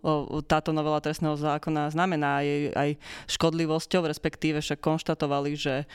táto 0.50 0.74
novela 0.74 0.98
trestného 0.98 1.38
zákona 1.38 1.94
znamená 1.94 2.42
aj, 2.42 2.48
aj 2.74 2.90
škodlivosťou, 3.30 4.02
respektíve 4.02 4.58
však 4.58 4.82
konštatovali, 4.82 5.54
že 5.54 5.86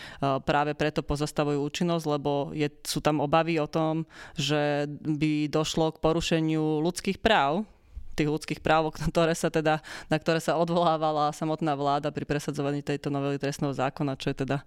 práve 0.47 0.71
preto 0.79 1.03
pozastavujú 1.03 1.59
účinnosť, 1.59 2.05
lebo 2.07 2.55
je, 2.55 2.71
sú 2.87 3.03
tam 3.03 3.19
obavy 3.19 3.59
o 3.59 3.67
tom, 3.67 4.07
že 4.39 4.87
by 5.03 5.51
došlo 5.51 5.91
k 5.91 5.99
porušeniu 5.99 6.79
ľudských 6.79 7.19
práv 7.19 7.67
tých 8.15 8.29
ľudských 8.29 8.61
práv, 8.61 8.91
ktoré 9.11 9.33
sa 9.33 9.47
teda, 9.47 9.79
na 10.11 10.17
ktoré 10.19 10.39
sa 10.43 10.59
odvolávala 10.59 11.31
samotná 11.31 11.73
vláda 11.75 12.11
pri 12.11 12.27
presadzovaní 12.27 12.83
tejto 12.83 13.09
novely 13.09 13.39
trestného 13.39 13.71
zákona, 13.71 14.19
čo 14.19 14.31
je 14.31 14.45
teda 14.45 14.57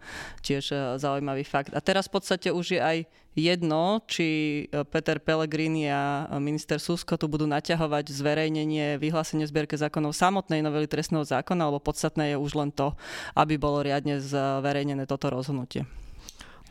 tiež 0.40 0.64
e, 0.72 0.76
zaujímavý 0.98 1.44
fakt. 1.44 1.72
A 1.76 1.80
teraz 1.80 2.08
v 2.08 2.20
podstate 2.20 2.48
už 2.50 2.78
je 2.78 2.80
aj 2.80 2.98
jedno, 3.34 4.00
či 4.06 4.26
e, 4.70 4.82
Peter 4.88 5.20
Pellegrini 5.20 5.90
a 5.90 6.30
minister 6.40 6.80
Susko 6.80 7.20
tu 7.20 7.26
budú 7.28 7.44
naťahovať 7.44 8.10
zverejnenie, 8.10 8.96
vyhlásenie 8.96 9.44
zbierke 9.44 9.76
zákonov 9.76 10.16
samotnej 10.16 10.64
novely 10.64 10.88
trestného 10.88 11.26
zákona, 11.26 11.68
alebo 11.68 11.84
podstatné 11.84 12.34
je 12.34 12.36
už 12.40 12.52
len 12.56 12.70
to, 12.72 12.96
aby 13.36 13.60
bolo 13.60 13.84
riadne 13.84 14.18
zverejnené 14.22 15.04
toto 15.04 15.28
rozhodnutie. 15.28 15.84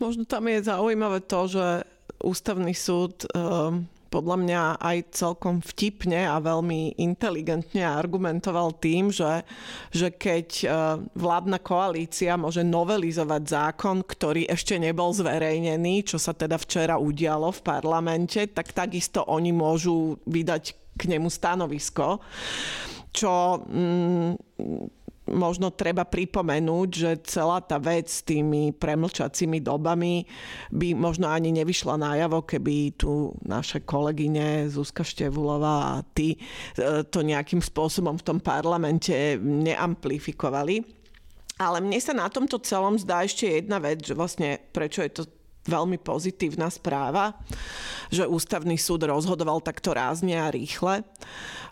Možno 0.01 0.25
tam 0.25 0.49
je 0.49 0.65
zaujímavé 0.65 1.21
to, 1.21 1.39
že 1.45 1.65
ústavný 2.23 2.73
súd 2.73 3.29
um 3.37 3.85
podľa 4.13 4.37
mňa 4.45 4.61
aj 4.77 4.97
celkom 5.09 5.57
vtipne 5.65 6.29
a 6.29 6.37
veľmi 6.37 7.01
inteligentne 7.01 7.81
argumentoval 7.81 8.77
tým, 8.77 9.09
že, 9.09 9.41
že 9.89 10.13
keď 10.13 10.47
e, 10.61 10.65
vládna 11.17 11.57
koalícia 11.65 12.37
môže 12.37 12.61
novelizovať 12.61 13.41
zákon, 13.41 14.05
ktorý 14.05 14.45
ešte 14.45 14.77
nebol 14.77 15.09
zverejnený, 15.09 16.05
čo 16.05 16.21
sa 16.21 16.37
teda 16.37 16.61
včera 16.61 17.01
udialo 17.01 17.49
v 17.49 17.65
parlamente, 17.65 18.45
tak 18.53 18.69
takisto 18.77 19.25
oni 19.25 19.49
môžu 19.49 20.21
vydať 20.29 20.77
k 20.93 21.01
nemu 21.09 21.25
stanovisko, 21.33 22.21
čo 23.09 23.65
mm, 23.65 25.02
možno 25.31 25.71
treba 25.71 26.03
pripomenúť, 26.03 26.89
že 26.91 27.11
celá 27.23 27.63
tá 27.63 27.79
vec 27.79 28.11
s 28.11 28.27
tými 28.27 28.75
premlčacími 28.75 29.63
dobami 29.63 30.27
by 30.75 30.91
možno 30.97 31.31
ani 31.31 31.55
nevyšla 31.55 31.95
najavo, 31.95 32.43
keby 32.43 32.99
tu 32.99 33.31
naše 33.47 33.87
kolegyne 33.87 34.67
Zuzka 34.67 35.07
Števulová 35.07 35.99
a 35.99 36.03
ty 36.03 36.35
e, 36.35 36.37
to 37.07 37.23
nejakým 37.23 37.63
spôsobom 37.63 38.19
v 38.19 38.25
tom 38.27 38.39
parlamente 38.43 39.39
neamplifikovali. 39.39 40.83
Ale 41.61 41.79
mne 41.79 41.99
sa 42.01 42.11
na 42.11 42.27
tomto 42.27 42.59
celom 42.59 42.99
zdá 42.99 43.23
ešte 43.23 43.47
jedna 43.47 43.79
vec, 43.79 44.03
že 44.03 44.17
vlastne 44.17 44.59
prečo 44.73 45.05
je 45.05 45.11
to 45.13 45.23
veľmi 45.63 45.95
pozitívna 46.01 46.67
správa, 46.67 47.39
že 48.11 48.27
ústavný 48.27 48.75
súd 48.75 49.07
rozhodoval 49.07 49.63
takto 49.63 49.95
rázne 49.95 50.35
a 50.35 50.51
rýchle, 50.51 51.07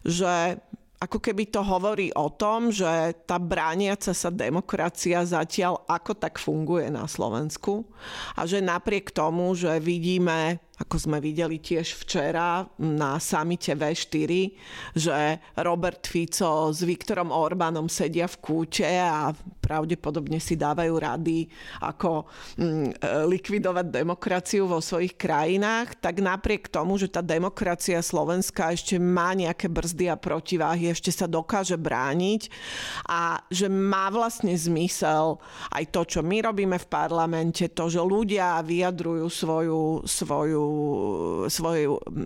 že 0.08 0.64
ako 1.02 1.18
keby 1.18 1.50
to 1.50 1.66
hovorí 1.66 2.14
o 2.14 2.30
tom, 2.30 2.70
že 2.70 3.18
tá 3.26 3.42
brániaca 3.42 4.14
sa 4.14 4.30
demokracia 4.30 5.26
zatiaľ 5.26 5.82
ako 5.90 6.14
tak 6.14 6.38
funguje 6.38 6.94
na 6.94 7.10
Slovensku 7.10 7.90
a 8.38 8.46
že 8.46 8.62
napriek 8.62 9.10
tomu, 9.10 9.58
že 9.58 9.82
vidíme 9.82 10.62
ako 10.82 10.98
sme 10.98 11.18
videli 11.22 11.62
tiež 11.62 11.94
včera 11.94 12.66
na 12.82 13.22
samite 13.22 13.78
V4, 13.78 14.32
že 14.98 15.38
Robert 15.62 16.02
Fico 16.10 16.74
s 16.74 16.82
Viktorom 16.82 17.30
Orbánom 17.30 17.86
sedia 17.86 18.26
v 18.26 18.38
kúte 18.42 18.90
a 18.90 19.30
pravdepodobne 19.72 20.44
si 20.44 20.60
dávajú 20.60 20.92
rady, 21.00 21.48
ako 21.80 22.28
mm, 22.60 23.00
likvidovať 23.32 23.88
demokraciu 23.88 24.68
vo 24.68 24.84
svojich 24.84 25.16
krajinách, 25.16 25.96
tak 26.04 26.20
napriek 26.20 26.68
tomu, 26.68 27.00
že 27.00 27.08
tá 27.08 27.24
demokracia 27.24 28.04
Slovenska 28.04 28.76
ešte 28.76 29.00
má 29.00 29.32
nejaké 29.32 29.72
brzdy 29.72 30.12
a 30.12 30.20
protiváhy, 30.20 30.92
ešte 30.92 31.16
sa 31.16 31.32
dokáže 31.32 31.80
brániť 31.80 32.52
a 33.08 33.40
že 33.48 33.72
má 33.72 34.12
vlastne 34.12 34.52
zmysel 34.52 35.40
aj 35.72 35.88
to, 35.96 36.04
čo 36.04 36.20
my 36.20 36.44
robíme 36.44 36.76
v 36.76 36.92
parlamente, 36.92 37.72
to, 37.72 37.88
že 37.88 38.04
ľudia 38.04 38.60
vyjadrujú 38.68 39.32
svoju, 39.32 39.82
svoju 40.04 40.66
svoj 41.48 41.80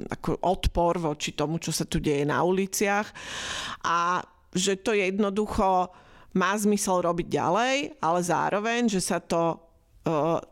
ako 0.10 0.42
odpor 0.42 0.98
voči 0.98 1.38
tomu, 1.38 1.62
čo 1.62 1.70
sa 1.70 1.86
tu 1.86 2.02
deje 2.02 2.26
na 2.26 2.42
uliciach 2.42 3.08
a 3.86 4.24
že 4.56 4.80
to 4.80 4.96
jednoducho 4.96 5.92
má 6.36 6.52
zmysel 6.60 7.02
robiť 7.02 7.28
ďalej, 7.32 7.76
ale 8.04 8.20
zároveň, 8.22 8.92
že 8.92 9.00
sa 9.00 9.24
to 9.24 9.64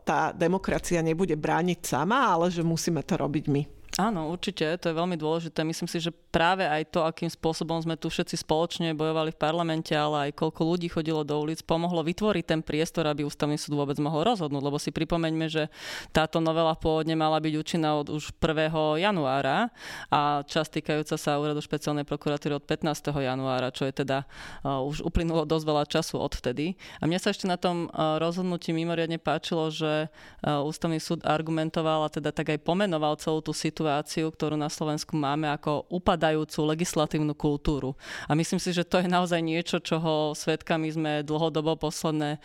tá 0.02 0.34
demokracia 0.34 0.98
nebude 0.98 1.38
brániť 1.38 1.86
sama, 1.86 2.34
ale 2.34 2.50
že 2.50 2.66
musíme 2.66 3.06
to 3.06 3.14
robiť 3.14 3.44
my. 3.46 3.62
Áno, 3.94 4.26
určite, 4.34 4.66
to 4.82 4.90
je 4.90 4.98
veľmi 4.98 5.14
dôležité. 5.14 5.62
Myslím 5.62 5.86
si, 5.86 6.02
že 6.02 6.10
práve 6.10 6.66
aj 6.66 6.90
to, 6.90 7.06
akým 7.06 7.30
spôsobom 7.30 7.78
sme 7.78 7.94
tu 7.94 8.10
všetci 8.10 8.42
spoločne 8.42 8.90
bojovali 8.90 9.30
v 9.30 9.38
parlamente, 9.38 9.94
ale 9.94 10.26
aj 10.26 10.30
koľko 10.34 10.66
ľudí 10.66 10.90
chodilo 10.90 11.22
do 11.22 11.38
ulic, 11.38 11.62
pomohlo 11.62 12.02
vytvoriť 12.02 12.42
ten 12.42 12.58
priestor, 12.58 13.06
aby 13.06 13.22
ústavný 13.22 13.54
súd 13.54 13.78
vôbec 13.78 13.94
mohol 14.02 14.26
rozhodnúť. 14.34 14.66
Lebo 14.66 14.82
si 14.82 14.90
pripomeňme, 14.90 15.46
že 15.46 15.70
táto 16.10 16.42
novela 16.42 16.74
pôvodne 16.74 17.14
mala 17.14 17.38
byť 17.38 17.54
účinná 17.54 17.94
od 17.94 18.10
už 18.10 18.34
1. 18.42 18.98
januára 18.98 19.70
a 20.10 20.42
čas 20.42 20.66
týkajúca 20.74 21.14
sa 21.14 21.38
úradu 21.38 21.62
špeciálnej 21.62 22.02
prokuratúry 22.02 22.58
od 22.58 22.66
15. 22.66 23.14
januára, 23.14 23.70
čo 23.70 23.86
je 23.86 23.94
teda 23.94 24.26
uh, 24.66 24.82
už 24.82 25.06
uplynulo 25.06 25.46
dosť 25.46 25.64
veľa 25.70 25.84
času 25.86 26.18
odvtedy. 26.18 26.74
A 26.98 27.06
mne 27.06 27.22
sa 27.22 27.30
ešte 27.30 27.46
na 27.46 27.54
tom 27.54 27.86
uh, 27.94 28.18
rozhodnutí 28.18 28.74
mimoriadne 28.74 29.22
páčilo, 29.22 29.70
že 29.70 30.10
uh, 30.10 30.66
ústavný 30.66 30.98
súd 30.98 31.22
argumentoval 31.22 32.02
a 32.02 32.10
teda 32.10 32.34
tak 32.34 32.50
aj 32.50 32.58
pomenoval 32.58 33.14
celú 33.22 33.38
tú 33.38 33.54
situáciu, 33.54 33.83
ktorú 34.32 34.56
na 34.56 34.72
Slovensku 34.72 35.14
máme 35.14 35.46
ako 35.52 35.86
upad 35.92 36.14
upadajúcu 36.14 36.60
legislatívnu 36.70 37.34
kultúru. 37.34 37.98
A 38.30 38.38
myslím 38.38 38.62
si, 38.62 38.70
že 38.70 38.86
to 38.86 39.02
je 39.02 39.10
naozaj 39.10 39.42
niečo, 39.42 39.82
čoho 39.82 40.30
svetkami 40.32 40.94
sme 40.94 41.12
dlhodobo 41.26 41.74
posledné 41.74 42.38
e, 42.38 42.40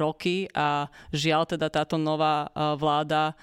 roky 0.00 0.48
a 0.56 0.88
žiaľ 1.12 1.44
teda 1.44 1.68
táto 1.68 2.00
nová 2.00 2.48
e, 2.48 2.72
vláda 2.80 3.30
e, 3.30 3.34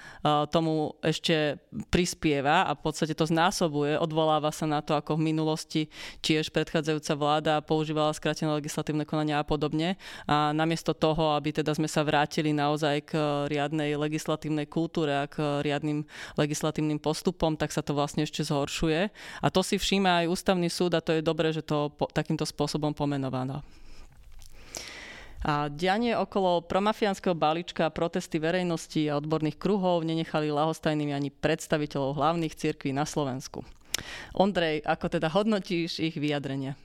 tomu 0.50 0.98
ešte 1.06 1.62
prispieva 1.88 2.66
a 2.66 2.74
v 2.74 2.82
podstate 2.82 3.14
to 3.14 3.30
znásobuje, 3.30 3.94
odvoláva 3.94 4.50
sa 4.50 4.66
na 4.66 4.82
to, 4.82 4.98
ako 4.98 5.16
v 5.16 5.30
minulosti 5.30 5.82
tiež 6.18 6.50
predchádzajúca 6.50 7.14
vláda 7.14 7.54
používala 7.62 8.10
skratené 8.10 8.50
legislatívne 8.58 9.06
konania 9.06 9.38
a 9.38 9.46
podobne. 9.46 9.94
A 10.26 10.50
namiesto 10.50 10.92
toho, 10.92 11.38
aby 11.38 11.54
teda 11.54 11.78
sme 11.78 11.86
sa 11.86 12.02
vrátili 12.02 12.50
naozaj 12.50 13.06
k 13.06 13.12
riadnej 13.46 13.94
legislatívnej 13.94 14.66
kultúre 14.66 15.14
a 15.14 15.30
k 15.30 15.62
riadnym 15.62 16.02
legislatívnym 16.34 16.98
postupom, 16.98 17.29
tak 17.32 17.70
sa 17.70 17.84
to 17.84 17.94
vlastne 17.94 18.26
ešte 18.26 18.42
zhoršuje. 18.42 19.10
A 19.40 19.46
to 19.48 19.60
si 19.62 19.78
všíma 19.78 20.24
aj 20.24 20.30
ústavný 20.30 20.68
súd 20.68 20.96
a 20.96 21.04
to 21.04 21.16
je 21.16 21.22
dobré, 21.22 21.54
že 21.54 21.62
to 21.62 21.90
po, 21.94 22.10
takýmto 22.10 22.42
spôsobom 22.48 22.94
pomenovaná. 22.94 23.62
A 25.40 25.72
dianie 25.72 26.12
okolo 26.12 26.60
promafiánskeho 26.60 27.32
balíčka 27.32 27.88
a 27.88 27.94
protesty 27.94 28.36
verejnosti 28.36 29.08
a 29.08 29.16
odborných 29.16 29.56
kruhov 29.56 30.04
nenechali 30.04 30.52
lahostajnými 30.52 31.16
ani 31.16 31.32
predstaviteľov 31.32 32.20
hlavných 32.20 32.52
cirkví 32.52 32.92
na 32.92 33.08
Slovensku. 33.08 33.64
Ondrej, 34.36 34.84
ako 34.84 35.06
teda 35.08 35.32
hodnotíš 35.32 36.00
ich 36.04 36.16
vyjadrenia? 36.16 36.76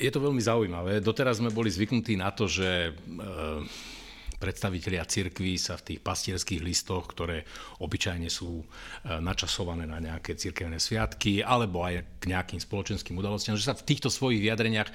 Je 0.00 0.08
to 0.08 0.24
veľmi 0.24 0.40
zaujímavé. 0.40 1.04
Doteraz 1.04 1.44
sme 1.44 1.52
boli 1.52 1.68
zvyknutí 1.68 2.16
na 2.16 2.32
to, 2.32 2.48
že 2.48 2.88
e, 2.88 2.92
predstavitelia 4.40 5.04
cirkví 5.04 5.60
sa 5.60 5.76
v 5.76 5.94
tých 5.94 6.00
pastierských 6.00 6.64
listoch, 6.64 7.04
ktoré 7.12 7.44
obyčajne 7.84 8.32
sú 8.32 8.64
e, 8.64 8.66
načasované 9.20 9.84
na 9.84 10.00
nejaké 10.00 10.32
cirkevné 10.34 10.80
sviatky 10.80 11.44
alebo 11.44 11.84
aj 11.84 12.18
k 12.18 12.24
nejakým 12.32 12.58
spoločenským 12.58 13.20
udalostiam, 13.20 13.54
že 13.54 13.68
sa 13.68 13.76
v 13.76 13.84
týchto 13.84 14.08
svojich 14.08 14.40
vyjadreniach 14.40 14.88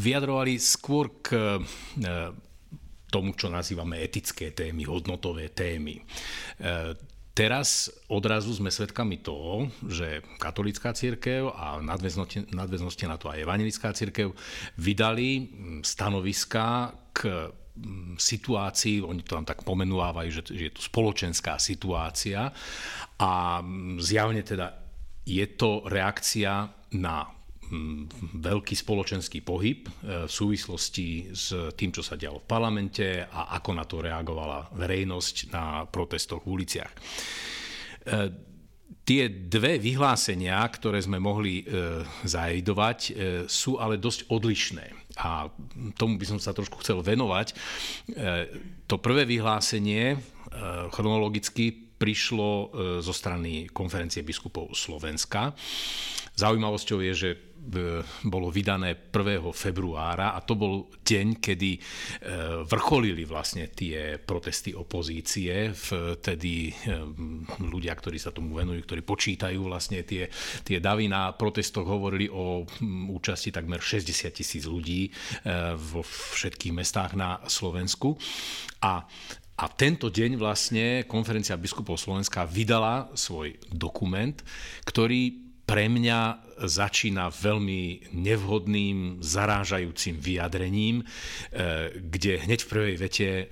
vyjadrovali 0.00 0.56
skôr 0.56 1.12
k 1.20 1.36
e, 1.36 2.08
tomu, 3.12 3.36
čo 3.36 3.52
nazývame 3.52 4.00
etické 4.00 4.56
témy, 4.56 4.88
hodnotové 4.88 5.52
témy. 5.52 6.00
E, 6.00 7.12
Teraz 7.32 7.88
odrazu 8.12 8.52
sme 8.52 8.68
svedkami 8.68 9.24
toho, 9.24 9.72
že 9.88 10.20
katolická 10.36 10.92
církev 10.92 11.48
a 11.48 11.80
nadväznosti, 11.80 13.08
na 13.08 13.16
to 13.16 13.32
aj 13.32 13.40
evangelická 13.40 13.96
církev 13.96 14.36
vydali 14.76 15.48
stanoviska 15.80 16.92
k 17.16 17.48
Mm, 17.72 18.20
situácii, 18.20 19.00
oni 19.00 19.24
to 19.24 19.32
tam 19.32 19.48
tak 19.48 19.64
pomenúvajú, 19.64 20.28
že, 20.28 20.42
že 20.44 20.64
je 20.68 20.74
to 20.76 20.84
spoločenská 20.84 21.56
situácia 21.56 22.52
a 23.16 23.64
mm, 23.64 23.96
zjavne 23.96 24.44
teda 24.44 24.76
je 25.24 25.46
to 25.56 25.80
reakcia 25.88 26.68
na 27.00 27.24
mm, 27.72 28.36
veľký 28.44 28.76
spoločenský 28.76 29.40
pohyb 29.40 29.88
e, 29.88 30.28
v 30.28 30.32
súvislosti 30.32 31.32
s 31.32 31.72
tým, 31.72 31.96
čo 31.96 32.04
sa 32.04 32.20
dialo 32.20 32.44
v 32.44 32.50
parlamente 32.52 33.24
a 33.24 33.56
ako 33.56 33.70
na 33.72 33.88
to 33.88 34.04
reagovala 34.04 34.68
verejnosť 34.76 35.36
na 35.56 35.88
protestoch 35.88 36.44
v 36.44 36.52
uliciach. 36.52 36.92
E, 36.92 37.00
Tie 39.02 39.26
dve 39.50 39.82
vyhlásenia, 39.82 40.62
ktoré 40.62 41.02
sme 41.02 41.18
mohli 41.18 41.64
e, 41.66 42.04
zaevidovať, 42.22 42.98
sú 43.50 43.80
ale 43.82 43.98
dosť 43.98 44.30
odlišné. 44.30 45.01
A 45.20 45.52
tomu 45.98 46.16
by 46.16 46.24
som 46.24 46.38
sa 46.40 46.56
trošku 46.56 46.80
chcel 46.80 47.04
venovať. 47.04 47.52
E, 47.52 47.54
to 48.88 48.96
prvé 48.96 49.28
vyhlásenie 49.28 50.16
e, 50.16 50.18
chronologicky 50.92 51.91
prišlo 52.02 52.50
e, 52.50 52.66
zo 52.98 53.14
strany 53.14 53.70
konferencie 53.70 54.26
biskupov 54.26 54.74
Slovenska. 54.74 55.54
Zaujímavosťou 56.34 56.98
je, 57.06 57.12
že 57.14 57.30
bolo 58.26 58.50
vydané 58.50 58.98
1. 59.14 59.54
februára 59.54 60.34
a 60.34 60.42
to 60.42 60.58
bol 60.58 60.90
deň, 61.06 61.38
kedy 61.38 61.70
e, 61.78 61.80
vrcholili 62.66 63.22
vlastne 63.22 63.70
tie 63.70 64.18
protesty 64.18 64.74
opozície. 64.74 65.70
Vtedy 65.70 66.74
e, 66.74 66.96
ľudia, 67.62 67.94
ktorí 67.94 68.18
sa 68.18 68.34
tomu 68.34 68.58
venujú, 68.58 68.82
ktorí 68.82 69.06
počítajú 69.06 69.62
vlastne 69.62 70.02
tie, 70.02 70.26
tie 70.66 70.82
davy 70.82 71.06
na 71.06 71.30
protestoch, 71.38 71.86
hovorili 71.86 72.26
o 72.26 72.66
účasti 73.14 73.54
takmer 73.54 73.78
60 73.78 74.10
tisíc 74.34 74.66
ľudí 74.66 75.06
e, 75.06 75.10
vo 75.78 76.02
všetkých 76.02 76.74
mestách 76.74 77.14
na 77.14 77.38
Slovensku. 77.46 78.18
A 78.82 79.06
a 79.52 79.64
tento 79.68 80.08
deň 80.08 80.40
vlastne 80.40 81.04
konferencia 81.04 81.58
biskupov 81.60 82.00
Slovenska 82.00 82.48
vydala 82.48 83.12
svoj 83.12 83.60
dokument, 83.68 84.34
ktorý 84.88 85.42
pre 85.68 85.86
mňa 85.86 86.51
začína 86.64 87.28
veľmi 87.28 88.12
nevhodným, 88.14 89.18
zarážajúcim 89.22 90.18
vyjadrením, 90.18 91.02
e, 91.02 91.04
kde 91.98 92.42
hneď 92.42 92.60
v 92.62 92.70
prvej 92.70 92.94
vete 92.96 93.28
e, 93.28 93.44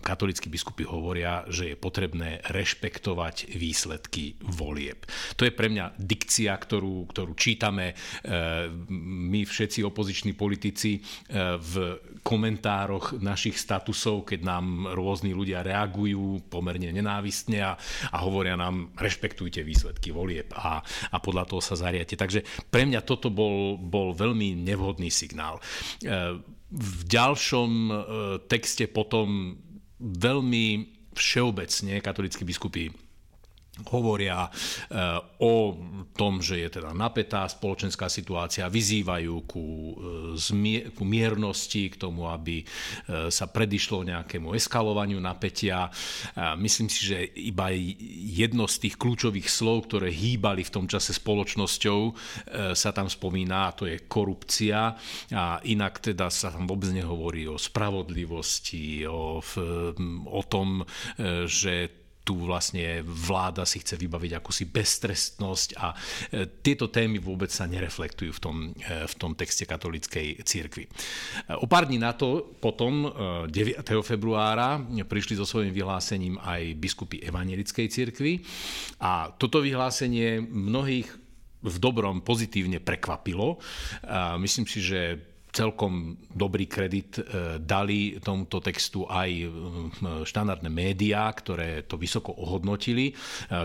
katolíckí 0.00 0.52
biskupy 0.52 0.84
hovoria, 0.84 1.44
že 1.48 1.72
je 1.72 1.76
potrebné 1.76 2.44
rešpektovať 2.48 3.56
výsledky 3.56 4.36
volieb. 4.44 5.04
To 5.36 5.44
je 5.44 5.52
pre 5.52 5.72
mňa 5.72 5.96
dikcia, 5.96 6.52
ktorú, 6.52 7.08
ktorú 7.10 7.32
čítame 7.34 7.92
e, 7.92 7.94
my 9.30 9.40
všetci 9.44 9.82
opoziční 9.84 10.32
politici 10.36 11.02
v 11.60 11.74
komentároch 12.20 13.16
našich 13.18 13.56
statusov, 13.56 14.28
keď 14.28 14.40
nám 14.44 14.92
rôzni 14.92 15.32
ľudia 15.32 15.64
reagujú 15.64 16.44
pomerne 16.52 16.92
nenávistne 16.92 17.64
a, 17.64 17.72
a 18.12 18.18
hovoria 18.22 18.54
nám, 18.58 18.92
rešpektujte 18.98 19.64
výsledky 19.64 20.12
volieb 20.12 20.52
a, 20.52 20.84
a 20.84 21.16
podľa 21.18 21.44
toho 21.48 21.62
sa 21.64 21.78
zariate. 21.78 22.14
Takže 22.14 22.44
pre 22.70 22.86
mňa 22.86 23.00
toto 23.06 23.28
bol, 23.30 23.78
bol 23.78 24.14
veľmi 24.14 24.54
nevhodný 24.58 25.10
signál. 25.12 25.58
E, 25.58 25.62
v 26.70 27.00
ďalšom 27.10 27.70
e, 27.70 27.92
texte 28.46 28.86
potom 28.86 29.58
veľmi 30.00 30.66
všeobecne 31.12 31.98
katolíckí 32.00 32.46
biskupy 32.46 32.94
hovoria 33.88 34.48
eh, 34.48 35.18
o 35.40 35.76
tom, 36.12 36.44
že 36.44 36.60
je 36.60 36.68
teda 36.80 36.92
napätá 36.92 37.48
spoločenská 37.48 38.12
situácia, 38.12 38.68
vyzývajú 38.68 39.34
ku, 39.48 39.66
eh, 40.36 40.92
ku 40.92 41.04
miernosti, 41.06 41.88
k 41.88 41.96
tomu, 41.96 42.28
aby 42.28 42.60
eh, 42.60 42.66
sa 43.32 43.48
predišlo 43.48 44.04
nejakému 44.04 44.52
eskalovaniu 44.56 45.22
napätia. 45.22 45.92
Myslím 46.56 46.88
si, 46.88 47.06
že 47.06 47.18
iba 47.36 47.70
jedno 47.70 48.66
z 48.66 48.88
tých 48.88 48.94
kľúčových 48.96 49.48
slov, 49.48 49.90
ktoré 49.90 50.10
hýbali 50.10 50.66
v 50.66 50.72
tom 50.72 50.86
čase 50.86 51.14
spoločnosťou, 51.14 52.00
sa 52.74 52.90
tam 52.90 53.06
spomína, 53.06 53.70
a 53.70 53.74
to 53.76 53.84
je 53.86 54.06
korupcia. 54.06 54.96
A 55.34 55.44
inak 55.66 56.02
teda 56.02 56.32
sa 56.32 56.50
tam 56.50 56.66
vôbec 56.66 56.90
nehovorí 56.90 57.46
o 57.46 57.60
spravodlivosti, 57.60 59.06
o, 59.06 59.38
o 60.26 60.42
tom, 60.46 60.82
že 61.46 61.99
tu 62.24 62.36
vlastne 62.46 63.00
vláda 63.02 63.64
si 63.64 63.80
chce 63.80 63.96
vybaviť 63.96 64.36
akúsi 64.36 64.68
beztrestnosť 64.68 65.68
a 65.80 65.90
e, 65.90 65.96
tieto 66.60 66.92
témy 66.92 67.18
vôbec 67.18 67.48
sa 67.48 67.64
nereflektujú 67.64 68.30
v 68.36 68.40
tom, 68.40 68.56
e, 68.76 69.08
v 69.08 69.14
tom 69.16 69.32
texte 69.32 69.64
katolíckej 69.64 70.44
církvy. 70.44 70.84
E, 70.84 70.90
o 71.58 71.66
pár 71.66 71.88
dní 71.88 71.96
na 71.96 72.12
to 72.12 72.54
potom, 72.60 73.12
9. 73.48 73.82
februára, 74.04 74.78
prišli 75.04 75.34
so 75.34 75.48
svojím 75.48 75.72
vyhlásením 75.72 76.36
aj 76.38 76.76
biskupy 76.76 77.24
evangelickej 77.24 77.86
církvy 77.88 78.32
a 79.00 79.32
toto 79.34 79.64
vyhlásenie 79.64 80.44
mnohých 80.44 81.08
v 81.60 81.76
dobrom 81.76 82.24
pozitívne 82.24 82.80
prekvapilo. 82.80 83.60
Myslím 84.40 84.64
si, 84.64 84.80
že 84.80 85.29
celkom 85.50 86.14
dobrý 86.30 86.70
kredit 86.70 87.18
e, 87.18 87.22
dali 87.58 88.18
tomuto 88.22 88.62
textu 88.62 89.04
aj 89.06 89.30
e, 89.30 89.46
štandardné 90.22 90.70
médiá, 90.70 91.26
ktoré 91.34 91.82
to 91.84 91.98
vysoko 91.98 92.30
ohodnotili. 92.30 93.10
E, 93.10 93.14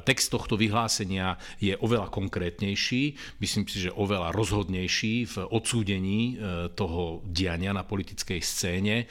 text 0.02 0.34
tohto 0.34 0.58
vyhlásenia 0.58 1.38
je 1.62 1.78
oveľa 1.78 2.10
konkrétnejší, 2.10 3.38
myslím 3.42 3.66
si, 3.70 3.86
že 3.86 3.94
oveľa 3.94 4.34
rozhodnejší 4.34 5.14
v 5.30 5.36
odsúdení 5.54 6.38
toho 6.74 7.22
diania 7.26 7.72
na 7.72 7.86
politickej 7.86 8.40
scéne 8.42 9.06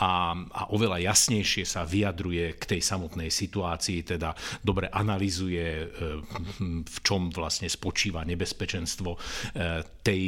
a, 0.00 0.32
a 0.32 0.62
oveľa 0.72 1.02
jasnejšie 1.12 1.64
sa 1.68 1.84
vyjadruje 1.84 2.56
k 2.56 2.64
tej 2.76 2.80
samotnej 2.80 3.28
situácii, 3.28 4.16
teda 4.16 4.32
dobre 4.64 4.88
analizuje, 4.88 5.88
v 6.84 6.98
čom 7.04 7.28
vlastne 7.30 7.68
spočíva 7.68 8.24
nebezpečenstvo 8.24 9.16
tej, 10.02 10.24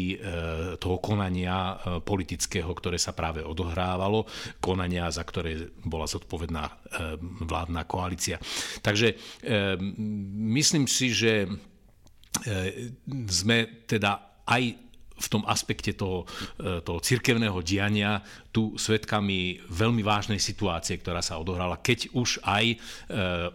toho 0.79 0.97
konania 0.99 1.79
politického, 2.03 2.69
ktoré 2.75 2.99
sa 2.99 3.15
práve 3.15 3.47
odohrávalo, 3.47 4.27
konania, 4.59 5.07
za 5.13 5.23
ktoré 5.23 5.71
bola 5.87 6.11
zodpovedná 6.11 6.65
e, 6.67 6.73
vládna 7.47 7.83
koalícia. 7.87 8.43
Takže 8.83 9.09
e, 9.13 9.17
myslím 10.59 10.91
si, 10.91 11.15
že 11.15 11.47
e, 11.47 11.49
sme 13.31 13.87
teda 13.87 14.43
aj 14.47 14.87
v 15.17 15.33
tom 15.33 15.49
aspekte 15.49 15.97
toho, 15.97 16.29
toho 16.61 17.01
cirkevného 17.01 17.65
diania 17.65 18.21
tu 18.53 18.77
svetkami 18.77 19.65
veľmi 19.65 20.05
vážnej 20.05 20.37
situácie, 20.37 21.01
ktorá 21.01 21.25
sa 21.25 21.41
odohrala, 21.41 21.81
keď 21.81 22.13
už 22.13 22.45
aj 22.45 22.77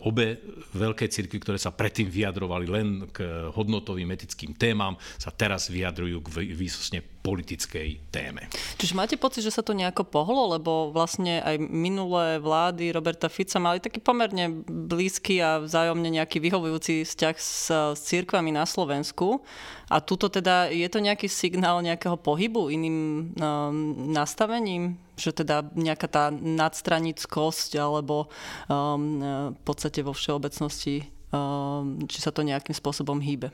obe 0.01 0.41
veľké 0.73 1.05
cirkvy, 1.05 1.37
ktoré 1.37 1.61
sa 1.61 1.69
predtým 1.69 2.09
vyjadrovali 2.09 2.65
len 2.65 3.05
k 3.13 3.45
hodnotovým 3.53 4.09
etickým 4.09 4.57
témam, 4.57 4.97
sa 5.21 5.29
teraz 5.29 5.69
vyjadrujú 5.69 6.25
k 6.25 6.49
výsosne 6.49 7.05
politickej 7.21 8.09
téme. 8.09 8.49
Čiže 8.81 8.97
máte 8.97 9.15
pocit, 9.15 9.45
že 9.45 9.53
sa 9.53 9.61
to 9.61 9.77
nejako 9.77 10.09
pohlo, 10.09 10.57
lebo 10.57 10.89
vlastne 10.89 11.37
aj 11.45 11.61
minulé 11.61 12.41
vlády 12.41 12.89
Roberta 12.89 13.29
Fica 13.29 13.61
mali 13.61 13.77
taký 13.77 14.01
pomerne 14.01 14.65
blízky 14.65 15.37
a 15.37 15.61
vzájomne 15.61 16.09
nejaký 16.09 16.41
vyhovujúci 16.41 17.05
vzťah 17.05 17.35
s, 17.37 17.69
s 17.69 17.99
církvami 18.09 18.49
na 18.49 18.65
Slovensku. 18.65 19.45
A 19.91 20.01
tuto 20.01 20.33
teda 20.33 20.73
je 20.73 20.87
to 20.89 20.97
nejaký 20.97 21.29
signál 21.29 21.83
nejakého 21.85 22.17
pohybu 22.17 22.73
iným 22.73 22.97
um, 22.97 23.73
nastavením? 24.09 24.97
Že 25.13 25.45
teda 25.45 25.55
nejaká 25.77 26.07
tá 26.09 26.25
nadstranickosť 26.33 27.77
alebo 27.77 28.31
um, 28.65 29.21
v 29.53 29.61
podstate 29.61 30.01
vo 30.01 30.17
všeobecnosti, 30.17 31.05
um, 31.29 32.01
či 32.09 32.17
sa 32.17 32.33
to 32.33 32.41
nejakým 32.41 32.73
spôsobom 32.73 33.21
hýbe? 33.21 33.53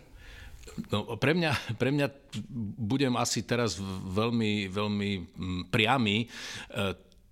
No, 0.94 1.18
pre, 1.18 1.34
mňa, 1.34 1.78
pre 1.82 1.90
mňa 1.90 2.08
budem 2.78 3.18
asi 3.18 3.42
teraz 3.42 3.82
veľmi, 4.13 4.70
veľmi 4.70 5.12
mm, 5.18 5.62
priamy. 5.74 6.26
E, 6.26 6.28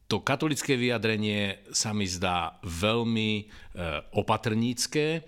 to 0.05 0.21
katolické 0.21 0.77
vyjadrenie 0.77 1.65
sa 1.73 1.89
mi 1.93 2.05
zdá 2.05 2.62
veľmi 2.62 3.49
opatrnícke 4.15 5.25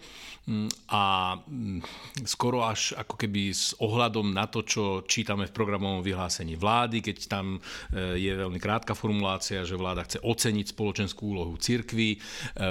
mm, 0.48 0.70
a 0.92 1.36
mm, 1.36 1.80
skoro 2.24 2.64
až 2.64 2.96
ako 2.96 3.20
keby 3.20 3.52
s 3.52 3.76
ohľadom 3.78 4.32
na 4.32 4.48
to, 4.48 4.64
čo 4.64 5.04
čítame 5.04 5.48
v 5.48 5.56
programovom 5.56 6.00
vyhlásení 6.00 6.56
vlády, 6.56 7.04
keď 7.04 7.18
tam 7.28 7.60
e, 7.60 8.20
je 8.20 8.32
veľmi 8.32 8.60
krátka 8.60 8.96
formulácia, 8.96 9.68
že 9.68 9.76
vláda 9.76 10.08
chce 10.08 10.24
oceniť 10.24 10.72
spoločenskú 10.72 11.36
úlohu 11.36 11.60
cirkvy. 11.60 12.20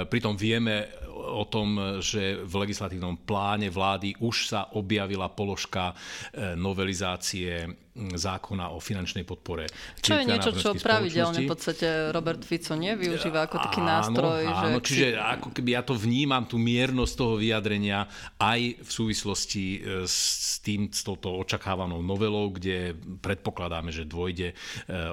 Pritom 0.09 0.33
vieme 0.33 0.89
o 1.17 1.45
tom, 1.49 1.99
že 1.99 2.41
v 2.41 2.53
legislatívnom 2.65 3.25
pláne 3.25 3.69
vlády 3.73 4.17
už 4.21 4.53
sa 4.53 4.69
objavila 4.77 5.29
položka 5.29 5.93
e, 6.31 6.55
novelizácie 6.55 7.65
zákona 7.97 8.69
o 8.69 8.77
finančnej 8.77 9.25
podpore. 9.25 9.65
Čo 10.05 10.21
je 10.21 10.23
niečo, 10.29 10.53
čo 10.53 10.77
pravidelne 10.77 11.41
v 11.41 11.49
podstate 11.49 12.13
Robert 12.13 12.45
Fico 12.45 12.77
nevyužíva 12.77 13.49
ako 13.49 13.57
taký 13.57 13.81
áno, 13.81 13.89
nástroj. 13.89 14.41
Áno, 14.45 14.77
že... 14.79 14.85
čiže 14.85 15.07
ako 15.17 15.49
keby 15.49 15.66
ja 15.67 15.83
to 15.83 15.93
vnímam, 15.93 16.47
tú 16.47 16.55
miernosť 16.55 17.13
toho 17.13 17.35
vyjadrenia 17.35 18.07
aj 18.39 18.81
v 18.83 18.89
súvislosti 18.89 19.65
e, 19.77 19.79
s 20.07 20.57
tým, 20.63 20.87
s 20.91 21.03
touto 21.03 21.35
očakávanou 21.35 21.99
novelou, 21.99 22.51
kde 22.51 22.95
predpokladáme, 23.19 23.91
že 23.91 24.07
dôjde 24.07 24.51
e, 24.51 24.55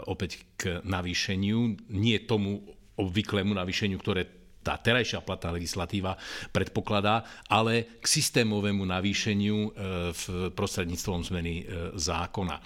opäť 0.06 0.46
k 0.54 0.62
navýšeniu, 0.86 1.90
nie 1.90 2.18
tomu 2.22 2.62
obvyklému 2.94 3.54
navýšeniu, 3.54 3.98
ktoré 3.98 4.43
tá 4.64 4.80
terajšia 4.80 5.20
platná 5.20 5.52
legislatíva 5.52 6.16
predpokladá, 6.48 7.20
ale 7.52 8.00
k 8.00 8.06
systémovému 8.08 8.88
navýšeniu 8.88 9.58
e, 9.60 9.68
v 10.16 10.22
prostredníctvom 10.56 11.20
zmeny 11.28 11.54
e, 11.60 11.64
zákona. 12.00 12.56
E, 12.56 12.62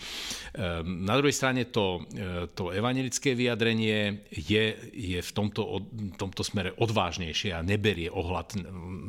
na 0.87 1.15
druhej 1.19 1.35
strane 1.35 1.67
to, 1.75 2.07
to 2.55 2.71
evangelické 2.71 3.35
vyjadrenie 3.35 4.23
je, 4.31 4.65
je 4.95 5.19
v 5.19 5.31
tomto, 5.35 5.83
tomto 6.15 6.47
smere 6.47 6.71
odvážnejšie 6.79 7.51
a 7.51 7.67
neberie 7.67 8.07
ohľad 8.07 8.63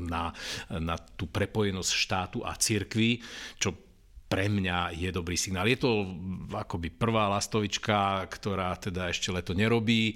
na, 0.10 0.34
na 0.73 0.95
tú 0.97 1.30
prepojenosť 1.30 1.91
štátu 1.93 2.38
a 2.41 2.58
cirkvy, 2.58 3.21
čo 3.62 3.88
pre 4.30 4.46
mňa 4.46 4.94
je 4.94 5.10
dobrý 5.10 5.34
signál. 5.34 5.65
Je 5.65 5.82
to 5.82 6.06
akoby 6.54 6.94
prvá 6.94 7.26
lastovička, 7.34 8.30
ktorá 8.30 8.78
teda 8.78 9.10
ešte 9.10 9.34
leto 9.34 9.58
nerobí. 9.58 10.13
E, 10.13 10.15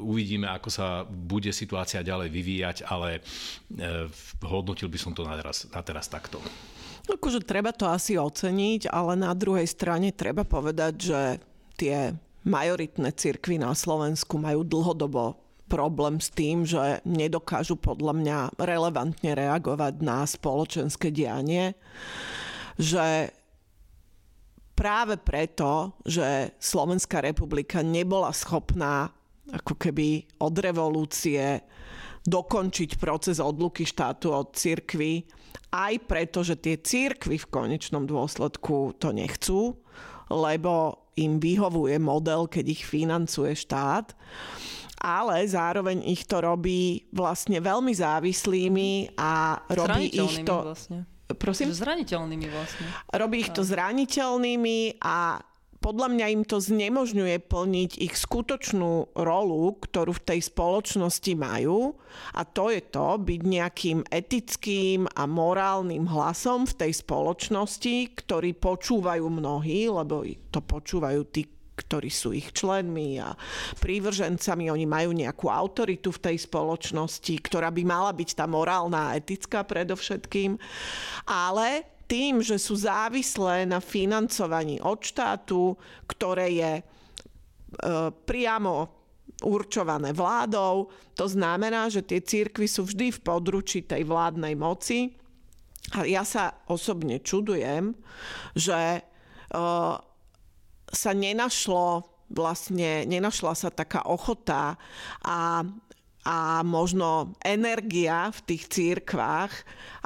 uvidíme, 0.00 0.48
ako 0.48 0.68
sa 0.72 1.04
bude 1.04 1.52
situácia 1.52 2.00
ďalej 2.00 2.32
vyvíjať, 2.32 2.76
ale 2.88 3.20
e, 3.20 4.08
hodnotil 4.40 4.88
by 4.88 4.96
som 4.96 5.12
to 5.12 5.20
na 5.28 5.36
teraz, 5.36 5.68
na 5.68 5.84
teraz 5.84 6.08
takto. 6.08 6.40
Akože 7.06 7.44
treba 7.44 7.76
to 7.76 7.84
asi 7.84 8.16
oceniť, 8.16 8.88
ale 8.88 9.20
na 9.20 9.36
druhej 9.36 9.68
strane 9.68 10.16
treba 10.16 10.42
povedať, 10.42 10.92
že 10.96 11.20
tie 11.76 12.16
majoritné 12.48 13.12
cirkvy 13.12 13.60
na 13.60 13.76
Slovensku 13.76 14.40
majú 14.40 14.64
dlhodobo 14.64 15.36
problém 15.68 16.22
s 16.22 16.32
tým, 16.32 16.64
že 16.64 17.04
nedokážu 17.04 17.76
podľa 17.76 18.14
mňa 18.16 18.38
relevantne 18.56 19.34
reagovať 19.34 19.94
na 20.00 20.22
spoločenské 20.24 21.10
dianie 21.12 21.74
že 22.76 23.32
práve 24.76 25.16
preto, 25.16 25.96
že 26.04 26.52
Slovenská 26.60 27.24
republika 27.24 27.80
nebola 27.80 28.30
schopná 28.30 29.08
ako 29.46 29.78
keby 29.78 30.26
od 30.42 30.54
revolúcie 30.58 31.62
dokončiť 32.26 32.98
proces 32.98 33.38
odluky 33.38 33.86
štátu 33.86 34.34
od 34.34 34.52
cirkvy, 34.52 35.22
aj 35.70 35.94
preto, 36.04 36.42
že 36.42 36.58
tie 36.58 36.76
cirkvy 36.82 37.38
v 37.38 37.50
konečnom 37.50 38.04
dôsledku 38.04 38.98
to 38.98 39.14
nechcú, 39.14 39.78
lebo 40.28 41.06
im 41.16 41.38
vyhovuje 41.38 41.96
model, 42.02 42.50
keď 42.50 42.64
ich 42.76 42.82
financuje 42.84 43.54
štát 43.56 44.12
ale 44.96 45.44
zároveň 45.44 46.02
ich 46.08 46.24
to 46.24 46.40
robí 46.40 47.04
vlastne 47.12 47.60
veľmi 47.60 47.92
závislými 47.92 49.14
a 49.20 49.60
robí 49.70 50.08
ich 50.08 50.42
to... 50.42 50.72
Vlastne 50.72 51.15
Prosím? 51.34 51.74
Zraniteľnými 51.74 52.46
vlastne. 52.46 52.86
Robí 53.10 53.42
ich 53.42 53.50
to 53.50 53.66
zraniteľnými 53.66 55.02
a 55.02 55.42
podľa 55.86 56.08
mňa 56.18 56.26
im 56.34 56.42
to 56.42 56.58
znemožňuje 56.58 57.46
plniť 57.46 57.90
ich 58.02 58.14
skutočnú 58.18 59.14
rolu, 59.14 59.78
ktorú 59.78 60.18
v 60.18 60.24
tej 60.34 60.40
spoločnosti 60.50 61.32
majú 61.38 61.94
a 62.34 62.42
to 62.42 62.74
je 62.74 62.82
to 62.90 63.22
byť 63.22 63.40
nejakým 63.46 64.02
etickým 64.10 65.06
a 65.06 65.22
morálnym 65.30 66.10
hlasom 66.10 66.66
v 66.66 66.74
tej 66.74 66.92
spoločnosti, 67.06 68.18
ktorý 68.18 68.50
počúvajú 68.58 69.26
mnohí, 69.30 69.86
lebo 69.86 70.26
to 70.50 70.58
počúvajú 70.58 71.22
tí, 71.30 71.46
ktorí 71.76 72.08
sú 72.08 72.32
ich 72.32 72.56
členmi 72.56 73.20
a 73.20 73.36
prívržencami, 73.78 74.72
oni 74.72 74.88
majú 74.88 75.12
nejakú 75.12 75.52
autoritu 75.52 76.08
v 76.08 76.32
tej 76.32 76.36
spoločnosti, 76.48 77.34
ktorá 77.44 77.68
by 77.68 77.82
mala 77.84 78.16
byť 78.16 78.30
tá 78.32 78.48
morálna 78.48 79.12
a 79.12 79.14
etická 79.20 79.60
predovšetkým. 79.62 80.56
Ale 81.28 81.84
tým, 82.08 82.40
že 82.40 82.56
sú 82.56 82.78
závislé 82.78 83.68
na 83.68 83.82
financovaní 83.82 84.80
od 84.80 85.02
štátu, 85.04 85.74
ktoré 86.06 86.48
je 86.54 86.72
e, 86.80 86.82
priamo 88.24 88.74
určované 89.44 90.16
vládou. 90.16 90.88
To 91.18 91.26
znamená, 91.28 91.92
že 91.92 92.06
tie 92.06 92.22
církvy 92.22 92.64
sú 92.70 92.88
vždy 92.88 93.12
v 93.12 93.20
područí 93.20 93.84
tej 93.84 94.06
vládnej 94.06 94.54
moci. 94.56 95.12
A 95.98 96.06
ja 96.08 96.24
sa 96.24 96.62
osobne 96.70 97.20
čudujem, 97.20 97.92
že 98.54 98.80
e, 98.96 99.00
sa 100.96 101.12
nenašlo 101.12 102.08
vlastne, 102.32 103.06
nenašla 103.06 103.52
sa 103.54 103.68
taká 103.70 104.02
ochota 104.08 104.80
a 105.22 105.62
a 106.26 106.66
možno 106.66 107.38
energia 107.38 108.34
v 108.34 108.40
tých 108.50 108.66
církvách, 108.66 109.52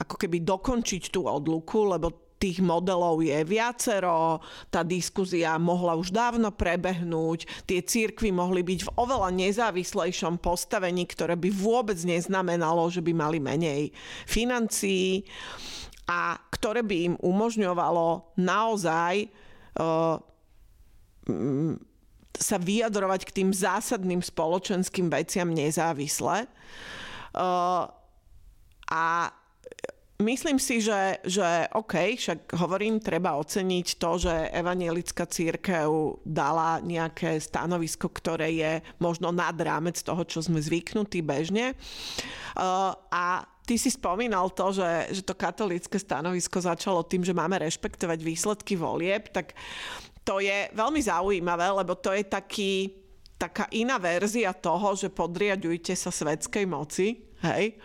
ako 0.05 0.21
keby 0.21 0.44
dokončiť 0.44 1.08
tú 1.08 1.25
odluku, 1.25 1.88
lebo 1.88 2.12
tých 2.40 2.65
modelov 2.65 3.21
je 3.21 3.37
viacero, 3.44 4.40
tá 4.73 4.81
diskuzia 4.81 5.60
mohla 5.60 5.92
už 5.92 6.08
dávno 6.08 6.48
prebehnúť, 6.48 7.69
tie 7.69 7.85
církvy 7.85 8.33
mohli 8.33 8.65
byť 8.65 8.81
v 8.88 8.92
oveľa 8.96 9.29
nezávislejšom 9.33 10.40
postavení, 10.40 11.04
ktoré 11.04 11.37
by 11.37 11.52
vôbec 11.52 12.00
neznamenalo, 12.00 12.88
že 12.88 13.04
by 13.04 13.12
mali 13.12 13.38
menej 13.40 13.92
financií 14.25 15.29
a 16.08 16.40
ktoré 16.48 16.81
by 16.81 16.96
im 17.12 17.15
umožňovalo 17.21 18.37
naozaj 18.40 19.29
uh, 19.29 20.17
sa 22.31 22.56
vyjadrovať 22.56 23.26
k 23.26 23.35
tým 23.42 23.50
zásadným 23.50 24.22
spoločenským 24.22 25.10
veciam 25.10 25.50
nezávisle. 25.50 26.46
A 28.90 29.04
Myslím 30.20 30.60
si, 30.60 30.85
že, 30.85 31.16
že 31.24 31.64
OK, 31.72 32.12
však 32.12 32.52
hovorím, 32.60 33.00
treba 33.00 33.40
oceniť 33.40 33.96
to, 33.96 34.10
že 34.20 34.52
evanielická 34.52 35.24
církev 35.24 36.20
dala 36.28 36.76
nejaké 36.85 37.40
stanovisko, 37.40 38.12
ktoré 38.12 38.52
je 38.52 38.72
možno 39.00 39.33
nad 39.33 39.56
rámec 39.56 39.96
toho, 40.04 40.20
čo 40.28 40.44
sme 40.44 40.60
zvyknutí 40.60 41.24
bežne. 41.24 41.72
Uh, 42.52 42.92
a 43.08 43.48
ty 43.64 43.81
si 43.81 43.88
spomínal 43.88 44.52
to, 44.52 44.76
že, 44.76 45.16
že 45.16 45.22
to 45.24 45.33
katolické 45.33 45.96
stanovisko 45.96 46.60
začalo 46.60 47.00
tým, 47.00 47.24
že 47.24 47.33
máme 47.33 47.56
rešpektovať 47.56 48.20
výsledky 48.20 48.76
volieb, 48.76 49.33
tak 49.33 49.56
to 50.25 50.38
je 50.38 50.68
veľmi 50.73 51.00
zaujímavé, 51.00 51.66
lebo 51.73 51.96
to 51.96 52.12
je 52.12 52.25
taký, 52.25 52.92
taká 53.40 53.66
iná 53.73 53.96
verzia 53.96 54.52
toho, 54.52 54.92
že 54.96 55.08
podriadujte 55.08 55.96
sa 55.96 56.12
svetskej 56.12 56.64
moci 56.68 57.31
Hej. 57.40 57.81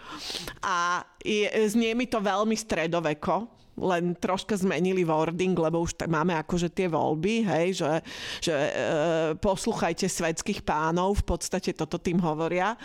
A 0.68 1.00
je, 1.24 1.48
znie 1.72 1.96
mi 1.96 2.12
to 2.12 2.20
veľmi 2.20 2.56
stredoveko, 2.60 3.48
len 3.76 4.16
troška 4.16 4.56
zmenili 4.56 5.04
wording, 5.04 5.56
lebo 5.56 5.84
už 5.84 6.00
tak 6.00 6.08
máme 6.08 6.36
akože 6.40 6.72
tie 6.72 6.88
voľby, 6.88 7.44
hej, 7.44 7.68
že, 7.84 7.92
že 8.40 8.54
e, 8.56 8.72
posluchajte 9.40 10.08
svetských 10.08 10.64
pánov, 10.64 11.24
v 11.24 11.36
podstate 11.36 11.76
toto 11.76 12.00
tým 12.00 12.20
hovoria. 12.24 12.80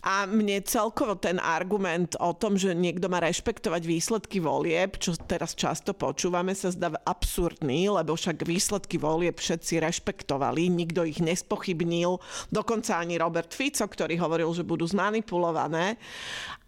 A 0.00 0.24
mne 0.24 0.64
celkovo 0.64 1.16
ten 1.16 1.36
argument 1.36 2.16
o 2.16 2.32
tom, 2.32 2.56
že 2.56 2.72
niekto 2.72 3.12
má 3.12 3.20
rešpektovať 3.20 3.82
výsledky 3.84 4.40
volieb, 4.40 4.96
čo 4.96 5.12
teraz 5.16 5.52
často 5.52 5.92
počúvame, 5.92 6.56
sa 6.56 6.72
zdá 6.72 6.92
absurdný, 7.04 7.92
lebo 7.92 8.16
však 8.16 8.46
výsledky 8.46 8.96
volieb 8.96 9.36
všetci 9.36 9.82
rešpektovali, 9.82 10.72
nikto 10.72 11.04
ich 11.04 11.20
nespochybnil, 11.20 12.16
dokonca 12.48 12.96
ani 12.96 13.20
Robert 13.20 13.52
Fico, 13.52 13.84
ktorý 13.84 14.16
hovoril, 14.16 14.48
že 14.56 14.64
budú 14.64 14.88
zmanipulované 14.88 16.00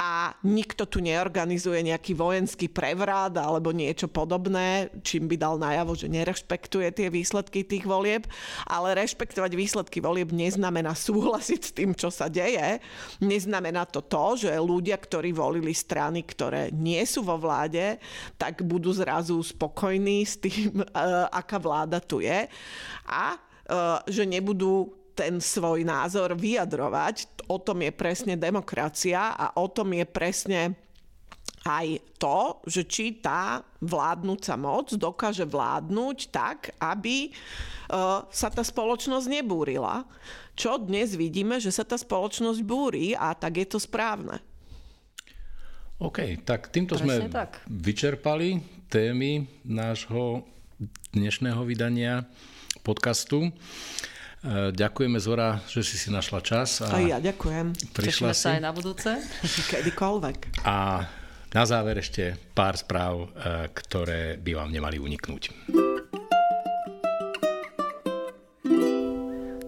a 0.03 0.35
nikto 0.43 0.91
tu 0.91 0.99
neorganizuje 0.99 1.87
nejaký 1.87 2.18
vojenský 2.18 2.66
prevrat 2.66 3.39
alebo 3.39 3.62
niečo 3.71 4.11
podobné, 4.11 4.91
čím 5.07 5.31
by 5.31 5.37
dal 5.39 5.63
najavo, 5.63 5.95
že 5.95 6.11
nerešpektuje 6.11 6.91
tie 6.91 7.07
výsledky 7.07 7.63
tých 7.63 7.87
volieb, 7.87 8.27
ale 8.67 8.99
rešpektovať 8.99 9.55
výsledky 9.55 10.03
volieb 10.03 10.35
neznamená 10.35 10.99
súhlasiť 10.99 11.61
s 11.63 11.71
tým, 11.71 11.95
čo 11.95 12.11
sa 12.11 12.27
deje. 12.27 12.83
Neznamená 13.23 13.87
to 13.87 14.03
to, 14.03 14.49
že 14.49 14.51
ľudia, 14.59 14.99
ktorí 14.99 15.31
volili 15.31 15.71
strany, 15.71 16.27
ktoré 16.27 16.75
nie 16.75 17.07
sú 17.07 17.23
vo 17.23 17.39
vláde, 17.39 18.03
tak 18.35 18.67
budú 18.67 18.91
zrazu 18.91 19.39
spokojní 19.39 20.27
s 20.27 20.43
tým, 20.43 20.83
aká 21.39 21.63
vláda 21.63 22.03
tu 22.03 22.19
je 22.19 22.51
a 23.07 23.39
že 24.09 24.27
nebudú 24.27 24.91
ten 25.13 25.39
svoj 25.39 25.85
názor 25.85 26.33
vyjadrovať. 26.37 27.45
O 27.53 27.61
tom 27.61 27.85
je 27.85 27.93
presne 27.93 28.35
demokracia 28.35 29.37
a 29.37 29.53
o 29.61 29.69
tom 29.69 29.93
je 29.93 30.05
presne 30.09 30.61
aj 31.63 32.19
to, 32.19 32.59
že 32.67 32.83
či 32.91 33.23
tá 33.23 33.63
vládnúca 33.79 34.59
moc 34.59 34.91
dokáže 34.95 35.47
vládnuť 35.47 36.19
tak, 36.35 36.75
aby 36.83 37.31
uh, 37.31 38.27
sa 38.27 38.49
tá 38.51 38.67
spoločnosť 38.67 39.27
nebúrila. 39.31 40.03
Čo 40.59 40.83
dnes 40.83 41.15
vidíme, 41.15 41.63
že 41.63 41.71
sa 41.71 41.87
tá 41.87 41.95
spoločnosť 41.95 42.61
búri 42.67 43.15
a 43.15 43.33
tak 43.39 43.63
je 43.63 43.67
to 43.71 43.79
správne. 43.79 44.43
OK, 46.03 46.43
tak 46.43 46.75
týmto 46.75 46.99
Presne 46.99 47.31
sme 47.31 47.31
tak. 47.31 47.63
vyčerpali 47.71 48.59
témy 48.91 49.47
nášho 49.63 50.43
dnešného 51.15 51.63
vydania 51.63 52.27
podcastu. 52.83 53.55
Eh, 54.43 54.75
ďakujeme 54.75 55.23
Zora, 55.23 55.63
že 55.71 55.87
si 55.87 55.95
si 55.95 56.11
našla 56.11 56.43
čas. 56.43 56.83
A, 56.83 56.91
a 56.91 56.99
ja 56.99 57.19
ďakujem. 57.23 57.95
Prišla 57.95 58.35
si. 58.35 58.43
sa 58.43 58.59
aj 58.59 58.63
na 58.67 58.75
budúce. 58.75 59.15
Kedykoľvek. 59.71 60.67
A 60.67 61.07
na 61.53 61.69
záver 61.69 62.01
ešte 62.01 62.37
pár 62.57 62.77
správ, 62.77 63.29
eh, 63.29 63.69
ktoré 63.73 64.41
by 64.41 64.53
vám 64.57 64.71
nemali 64.73 64.97
uniknúť. 64.97 65.53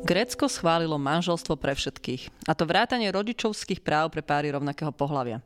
Grécko 0.04 0.52
schválilo 0.52 1.00
manželstvo 1.00 1.56
pre 1.56 1.72
všetkých, 1.72 2.44
a 2.44 2.52
to 2.52 2.68
vrátanie 2.68 3.08
rodičovských 3.08 3.80
práv 3.80 4.12
pre 4.12 4.20
páry 4.20 4.52
rovnakého 4.52 4.92
pohľavia. 4.92 5.40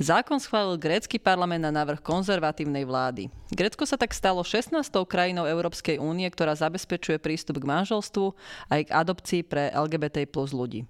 Zákon 0.00 0.40
schválil 0.40 0.80
grécky 0.80 1.20
parlament 1.20 1.60
na 1.60 1.68
návrh 1.68 2.00
konzervatívnej 2.00 2.88
vlády. 2.88 3.28
Grécko 3.52 3.84
sa 3.84 4.00
tak 4.00 4.16
stalo 4.16 4.40
16. 4.40 4.72
krajinou 5.04 5.44
Európskej 5.44 6.00
únie, 6.00 6.24
ktorá 6.32 6.56
zabezpečuje 6.56 7.20
prístup 7.20 7.60
k 7.60 7.68
manželstvu 7.68 8.32
aj 8.72 8.88
k 8.88 8.94
adopcii 9.04 9.40
pre 9.44 9.68
LGBT 9.68 10.24
plus 10.24 10.56
ľudí. 10.56 10.88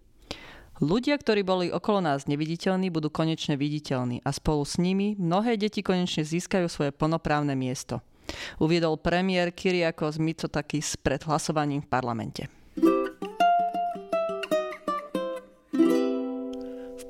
Ľudia, 0.80 1.20
ktorí 1.20 1.44
boli 1.44 1.68
okolo 1.68 2.00
nás 2.00 2.24
neviditeľní, 2.24 2.88
budú 2.88 3.12
konečne 3.12 3.60
viditeľní 3.60 4.24
a 4.24 4.32
spolu 4.32 4.64
s 4.64 4.80
nimi 4.80 5.12
mnohé 5.20 5.60
deti 5.60 5.84
konečne 5.84 6.24
získajú 6.24 6.72
svoje 6.72 6.90
plnoprávne 6.96 7.52
miesto. 7.52 8.00
Uviedol 8.56 8.96
premiér 8.96 9.52
Kyriakos 9.52 10.16
Mitsotakis 10.16 10.96
pred 10.96 11.20
hlasovaním 11.28 11.84
v 11.84 11.90
parlamente. 11.92 12.42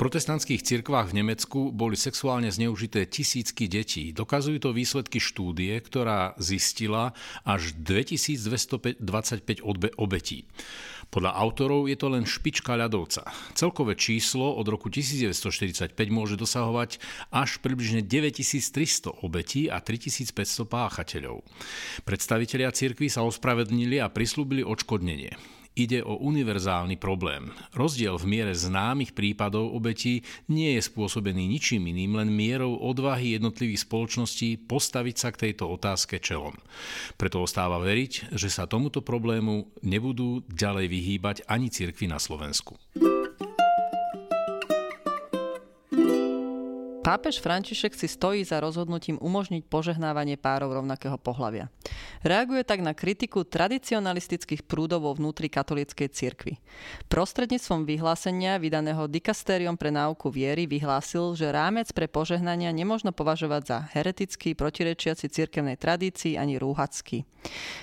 Protestantských 0.01 0.65
cirkvách 0.65 1.13
v 1.13 1.21
Nemecku 1.21 1.69
boli 1.77 1.93
sexuálne 1.93 2.49
zneužité 2.49 3.05
tisícky 3.05 3.69
detí. 3.69 4.17
Dokazujú 4.17 4.57
to 4.57 4.73
výsledky 4.73 5.21
štúdie, 5.21 5.77
ktorá 5.77 6.33
zistila 6.41 7.13
až 7.45 7.77
2225 7.77 9.05
obetí. 10.01 10.49
Podľa 11.13 11.37
autorov 11.37 11.85
je 11.91 12.01
to 12.01 12.09
len 12.09 12.25
špička 12.25 12.81
ľadovca. 12.81 13.29
Celkové 13.53 13.93
číslo 13.99 14.57
od 14.57 14.65
roku 14.73 14.89
1945 14.89 15.93
môže 16.09 16.41
dosahovať 16.41 16.97
až 17.29 17.61
približne 17.61 18.01
9300 18.01 19.21
obetí 19.21 19.69
a 19.69 19.85
3500 19.85 20.65
páchateľov. 20.65 21.45
Predstavitelia 22.09 22.73
cirkvy 22.73 23.13
sa 23.13 23.21
ospravedlnili 23.27 24.01
a 24.01 24.09
prislúbili 24.09 24.65
odškodnenie. 24.65 25.60
Ide 25.79 26.03
o 26.03 26.19
univerzálny 26.19 26.99
problém. 26.99 27.55
Rozdiel 27.71 28.19
v 28.19 28.27
miere 28.27 28.55
známych 28.55 29.15
prípadov 29.15 29.71
obetí 29.71 30.27
nie 30.51 30.75
je 30.75 30.83
spôsobený 30.83 31.47
ničím 31.47 31.87
iným, 31.87 32.19
len 32.19 32.29
mierou 32.35 32.75
odvahy 32.75 33.39
jednotlivých 33.39 33.87
spoločností 33.87 34.67
postaviť 34.67 35.17
sa 35.17 35.29
k 35.31 35.49
tejto 35.49 35.71
otázke 35.71 36.19
čelom. 36.19 36.59
Preto 37.15 37.47
ostáva 37.47 37.79
veriť, 37.79 38.35
že 38.35 38.51
sa 38.51 38.67
tomuto 38.67 38.99
problému 38.99 39.71
nebudú 39.87 40.43
ďalej 40.51 40.87
vyhýbať 40.91 41.37
ani 41.47 41.71
cirkvi 41.71 42.11
na 42.11 42.19
Slovensku. 42.19 42.75
Pápež 47.11 47.43
František 47.43 47.99
si 47.99 48.07
stojí 48.07 48.47
za 48.47 48.63
rozhodnutím 48.63 49.19
umožniť 49.19 49.67
požehnávanie 49.67 50.39
párov 50.39 50.79
rovnakého 50.79 51.19
pohľavia. 51.19 51.67
Reaguje 52.23 52.63
tak 52.63 52.87
na 52.87 52.95
kritiku 52.95 53.43
tradicionalistických 53.43 54.63
prúdov 54.63 55.03
vo 55.03 55.19
vnútri 55.19 55.51
katolíckej 55.51 56.07
cirkvi. 56.07 56.63
Prostredníctvom 57.11 57.83
vyhlásenia 57.83 58.63
vydaného 58.63 59.11
dikastériom 59.11 59.75
pre 59.75 59.91
náuku 59.91 60.31
viery 60.31 60.71
vyhlásil, 60.71 61.35
že 61.35 61.51
rámec 61.51 61.91
pre 61.91 62.07
požehnania 62.07 62.71
nemôžno 62.71 63.11
považovať 63.11 63.63
za 63.67 63.79
heretický, 63.91 64.55
protirečiaci 64.55 65.27
cirkevnej 65.35 65.83
tradícii 65.83 66.39
ani 66.39 66.63
rúhacký. 66.63 67.27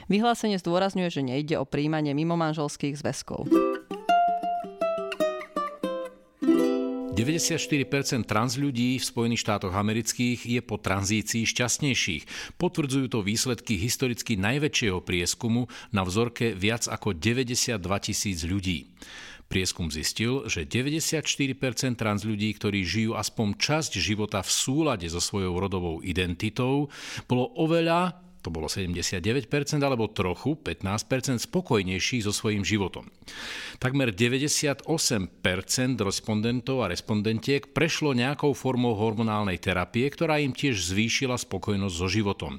Vyhlásenie 0.08 0.56
zdôrazňuje, 0.56 1.10
že 1.12 1.20
nejde 1.28 1.60
o 1.60 1.68
príjmanie 1.68 2.16
mimomanželských 2.16 2.96
zväzkov. 2.96 3.52
94% 7.18 8.30
trans 8.30 8.62
ľudí 8.62 9.02
v 9.02 9.08
Spojených 9.10 9.42
štátoch 9.42 9.74
amerických 9.74 10.46
je 10.46 10.62
po 10.62 10.78
tranzícii 10.78 11.50
šťastnejších. 11.50 12.54
Potvrdzujú 12.62 13.10
to 13.10 13.26
výsledky 13.26 13.74
historicky 13.74 14.38
najväčšieho 14.38 15.02
prieskumu 15.02 15.66
na 15.90 16.06
vzorke 16.06 16.54
viac 16.54 16.86
ako 16.86 17.18
92 17.18 17.82
tisíc 18.06 18.46
ľudí. 18.46 18.94
Prieskum 19.50 19.90
zistil, 19.90 20.46
že 20.46 20.70
94% 20.70 21.98
trans 21.98 22.22
ľudí, 22.22 22.54
ktorí 22.54 22.86
žijú 22.86 23.18
aspoň 23.18 23.58
časť 23.58 23.98
života 23.98 24.46
v 24.46 24.54
súlade 24.54 25.10
so 25.10 25.18
svojou 25.18 25.58
rodovou 25.58 26.06
identitou, 26.06 26.94
bolo 27.26 27.50
oveľa 27.58 28.27
to 28.42 28.54
bolo 28.54 28.70
79%, 28.70 29.50
alebo 29.82 30.08
trochu 30.12 30.56
15% 30.56 31.42
spokojnejší 31.42 32.24
so 32.24 32.32
svojím 32.32 32.64
životom. 32.64 33.10
Takmer 33.78 34.16
98% 34.16 34.88
respondentov 36.02 36.86
a 36.86 36.90
respondentiek 36.90 37.70
prešlo 37.74 38.16
nejakou 38.16 38.54
formou 38.56 38.96
hormonálnej 38.98 39.60
terapie, 39.62 40.08
ktorá 40.10 40.40
im 40.42 40.56
tiež 40.56 40.80
zvýšila 40.94 41.38
spokojnosť 41.38 41.96
so 41.96 42.08
životom. 42.08 42.54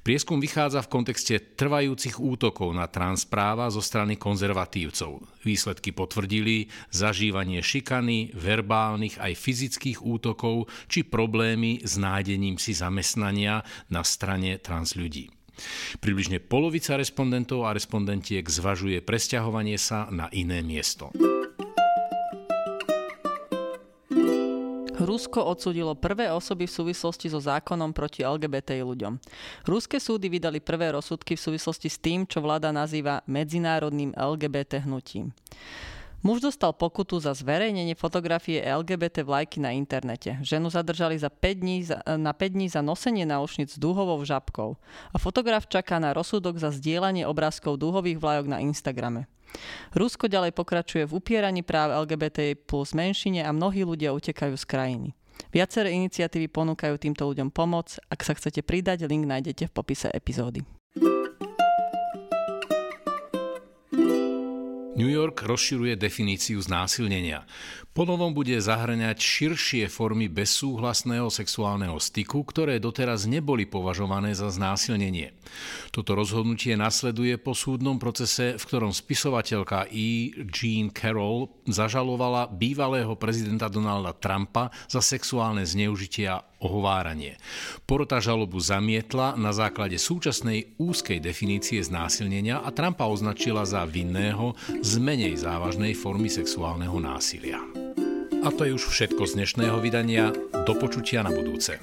Prieskum 0.00 0.38
vychádza 0.38 0.84
v 0.84 0.92
kontexte 0.92 1.34
trvajúcich 1.58 2.16
útokov 2.20 2.72
na 2.72 2.88
transpráva 2.88 3.68
zo 3.68 3.82
strany 3.84 4.16
konzervatívcov. 4.16 5.24
Výsledky 5.44 5.92
potvrdili 5.92 6.72
zažívanie 6.88 7.60
šikany, 7.60 8.32
verbálnych 8.32 9.20
aj 9.20 9.32
fyzických 9.36 10.00
útokov 10.00 10.72
či 10.88 11.04
problémy 11.04 11.84
s 11.84 12.00
nájdením 12.00 12.56
si 12.56 12.72
zamestnania 12.72 13.60
na 13.92 14.00
strane 14.00 14.56
trans 14.56 14.96
ľudí. 14.96 15.23
Približne 16.02 16.42
polovica 16.42 16.98
respondentov 16.98 17.64
a 17.66 17.74
respondentiek 17.74 18.44
zvažuje 18.44 19.00
presťahovanie 19.02 19.78
sa 19.78 20.10
na 20.10 20.28
iné 20.34 20.60
miesto. 20.60 21.14
Rusko 25.04 25.44
odsudilo 25.44 25.92
prvé 25.98 26.32
osoby 26.32 26.64
v 26.64 26.76
súvislosti 26.80 27.28
so 27.28 27.36
zákonom 27.36 27.92
proti 27.92 28.24
LGBT 28.24 28.80
ľuďom. 28.80 29.20
Ruské 29.68 30.00
súdy 30.00 30.32
vydali 30.32 30.64
prvé 30.64 30.96
rozsudky 30.96 31.36
v 31.36 31.44
súvislosti 31.44 31.92
s 31.92 32.00
tým, 32.00 32.24
čo 32.24 32.40
vláda 32.40 32.72
nazýva 32.72 33.20
medzinárodným 33.28 34.16
LGBT 34.16 34.86
hnutím. 34.88 35.34
Muž 36.24 36.40
dostal 36.40 36.72
pokutu 36.72 37.20
za 37.20 37.36
zverejnenie 37.36 37.92
fotografie 37.92 38.64
LGBT 38.64 39.28
vlajky 39.28 39.60
na 39.60 39.76
internete. 39.76 40.40
Ženu 40.40 40.72
zadržali 40.72 41.20
za 41.20 41.28
5 41.28 41.60
dní 41.60 41.84
za, 41.84 42.00
na 42.16 42.32
5 42.32 42.56
dní 42.56 42.72
za 42.72 42.80
nosenie 42.80 43.28
náušnic 43.28 43.68
s 43.68 43.76
dúhovou 43.76 44.16
žabkou. 44.24 44.80
A 45.12 45.16
fotograf 45.20 45.68
čaká 45.68 46.00
na 46.00 46.16
rozsudok 46.16 46.56
za 46.56 46.72
zdieľanie 46.72 47.28
obrázkov 47.28 47.76
dúhových 47.76 48.16
vlajok 48.16 48.46
na 48.48 48.64
Instagrame. 48.64 49.28
Rusko 49.92 50.32
ďalej 50.32 50.56
pokračuje 50.56 51.04
v 51.04 51.12
upieraní 51.12 51.60
práv 51.60 51.92
LGBT 52.08 52.56
plus 52.56 52.96
menšine 52.96 53.44
a 53.44 53.52
mnohí 53.52 53.84
ľudia 53.84 54.16
utekajú 54.16 54.56
z 54.56 54.64
krajiny. 54.64 55.08
Viaceré 55.52 55.92
iniciatívy 55.92 56.48
ponúkajú 56.48 57.04
týmto 57.04 57.28
ľuďom 57.28 57.52
pomoc. 57.52 58.00
Ak 58.08 58.24
sa 58.24 58.32
chcete 58.32 58.64
pridať, 58.64 59.04
link 59.04 59.28
nájdete 59.28 59.68
v 59.68 59.76
popise 59.76 60.08
epizódy. 60.08 60.64
New 64.94 65.10
York 65.10 65.42
rozširuje 65.42 65.98
definíciu 65.98 66.62
znásilnenia. 66.62 67.42
Ponovom 67.94 68.30
bude 68.30 68.54
zahrňať 68.58 69.18
širšie 69.18 69.84
formy 69.90 70.30
bezsúhlasného 70.30 71.26
sexuálneho 71.30 71.98
styku, 71.98 72.46
ktoré 72.46 72.78
doteraz 72.78 73.26
neboli 73.26 73.66
považované 73.66 74.38
za 74.38 74.54
znásilnenie. 74.54 75.34
Toto 75.90 76.14
rozhodnutie 76.14 76.78
nasleduje 76.78 77.38
po 77.42 77.58
súdnom 77.58 77.98
procese, 77.98 78.54
v 78.54 78.62
ktorom 78.62 78.94
spisovateľka 78.94 79.90
E. 79.90 80.30
Jean 80.50 80.94
Carroll 80.94 81.50
zažalovala 81.66 82.50
bývalého 82.54 83.18
prezidenta 83.18 83.66
Donalda 83.66 84.14
Trumpa 84.14 84.70
za 84.86 85.02
sexuálne 85.02 85.66
zneužitia 85.66 86.53
ohováranie. 86.64 87.36
Porota 87.84 88.24
žalobu 88.24 88.56
zamietla 88.56 89.36
na 89.36 89.52
základe 89.52 90.00
súčasnej 90.00 90.80
úzkej 90.80 91.20
definície 91.20 91.84
znásilnenia 91.84 92.64
a 92.64 92.72
Trumpa 92.72 93.04
označila 93.04 93.68
za 93.68 93.84
vinného 93.84 94.56
z 94.80 94.96
menej 94.96 95.36
závažnej 95.36 95.92
formy 95.92 96.32
sexuálneho 96.32 96.96
násilia. 96.96 97.60
A 98.44 98.48
to 98.52 98.64
je 98.64 98.76
už 98.76 98.88
všetko 98.88 99.24
z 99.28 99.40
dnešného 99.40 99.76
vydania. 99.80 100.32
Do 100.64 100.72
počutia 100.76 101.24
na 101.24 101.32
budúce. 101.32 101.80